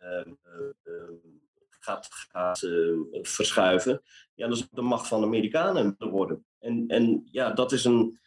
uh, 0.04 0.34
gaat, 1.80 2.68
verschuiven, 3.22 4.02
ja, 4.34 4.48
dan 4.48 4.58
zal 4.58 4.68
de 4.72 4.82
macht 4.82 5.08
van 5.08 5.20
de 5.20 5.26
Amerikanen 5.26 5.96
worden. 5.98 6.46
En, 6.60 6.88
en 6.88 7.28
ja, 7.32 7.52
dat 7.52 7.72
is 7.72 7.86
een, 7.86 8.20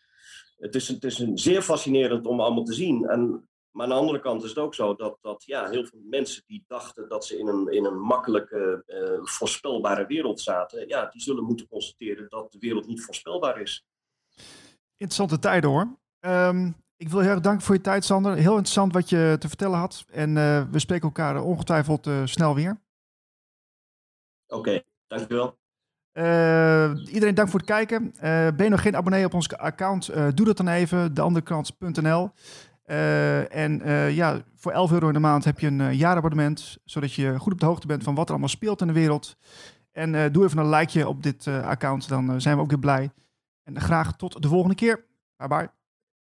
het 0.57 0.75
is, 0.75 0.89
het 0.89 1.05
is 1.05 1.19
een 1.19 1.39
zeer 1.39 1.63
fascinerend 1.63 2.27
om 2.27 2.41
allemaal 2.41 2.65
te 2.65 2.75
zien. 2.75 3.05
En, 3.05 3.48
maar 3.79 3.87
aan 3.87 3.93
de 3.93 3.99
andere 3.99 4.21
kant 4.21 4.43
is 4.43 4.49
het 4.49 4.59
ook 4.59 4.75
zo 4.75 4.95
dat, 4.95 5.19
dat 5.21 5.45
ja, 5.45 5.69
heel 5.69 5.85
veel 5.85 6.01
mensen 6.03 6.43
die 6.47 6.65
dachten 6.67 7.09
dat 7.09 7.27
ze 7.27 7.39
in 7.39 7.47
een, 7.47 7.69
in 7.69 7.85
een 7.85 8.01
makkelijke, 8.01 8.83
voorspelbare 9.23 10.07
wereld 10.07 10.41
zaten, 10.41 10.89
ja, 10.89 11.07
die 11.07 11.23
zullen 11.23 11.45
moeten 11.45 11.69
constateren 11.69 12.29
dat 12.29 12.53
de 12.53 12.59
wereld 12.59 12.87
niet 12.87 13.05
voorspelbaar 13.05 13.61
is. 13.61 13.87
Interessante 14.97 15.39
tijden 15.39 15.71
hoor. 15.71 15.97
Um, 16.21 16.75
ik 16.99 17.09
wil 17.09 17.21
heel 17.21 17.31
erg 17.31 17.41
danken 17.41 17.65
voor 17.65 17.75
je 17.75 17.81
tijd, 17.81 18.05
Sander. 18.05 18.35
Heel 18.35 18.51
interessant 18.51 18.93
wat 18.93 19.09
je 19.09 19.37
te 19.39 19.49
vertellen 19.49 19.79
had. 19.79 20.05
En 20.11 20.37
uh, 20.37 20.63
we 20.71 20.79
spreken 20.79 21.07
elkaar 21.07 21.43
ongetwijfeld 21.43 22.07
uh, 22.07 22.21
snel 22.25 22.55
weer. 22.55 22.81
Oké, 24.47 24.59
okay, 24.59 24.85
dankjewel. 25.07 25.57
Uh, 26.13 26.93
iedereen 27.13 27.35
dank 27.35 27.49
voor 27.49 27.61
het 27.61 27.69
kijken. 27.69 28.15
ben 28.57 28.65
je 28.65 28.69
nog 28.69 28.83
geen 28.83 28.97
abonnee 28.97 29.25
op 29.25 29.35
ons 29.35 29.57
account? 29.57 30.07
doe 30.35 30.47
dat 30.47 30.57
dan 30.57 30.69
even, 30.69 31.15
deanderkrant.nl. 31.15 32.31
Eh, 32.89 33.55
en 33.55 33.83
eh, 33.83 34.15
ja, 34.15 34.41
voor 34.55 34.73
11 34.73 34.93
euro 34.93 35.07
in 35.07 35.13
de 35.13 35.19
maand 35.19 35.45
heb 35.45 35.59
je 35.59 35.67
een 35.67 35.81
uh, 35.81 35.93
jaarabonnement, 35.93 36.79
zodat 36.85 37.13
je 37.13 37.39
goed 37.39 37.53
op 37.53 37.61
de 37.61 37.67
hoogte 37.67 37.87
bent 37.87 38.03
van 38.03 38.15
wat 38.15 38.25
er 38.25 38.31
allemaal 38.31 38.49
speelt 38.49 38.81
in 38.81 38.87
de 38.87 38.93
wereld. 38.93 39.37
En 39.93 40.33
doe 40.33 40.45
even 40.45 40.59
een 40.59 40.69
likeje 40.69 41.09
op 41.09 41.23
dit 41.23 41.47
account, 41.47 42.09
dan 42.09 42.41
zijn 42.41 42.57
we 42.57 42.63
ook 42.63 42.71
weer 42.71 42.79
blij. 42.79 43.11
En 43.63 43.81
graag 43.81 44.17
tot 44.17 44.43
de 44.43 44.49
volgende 44.49 44.75
keer. 44.75 45.05
Bye 45.37 45.49
bye. 45.49 45.78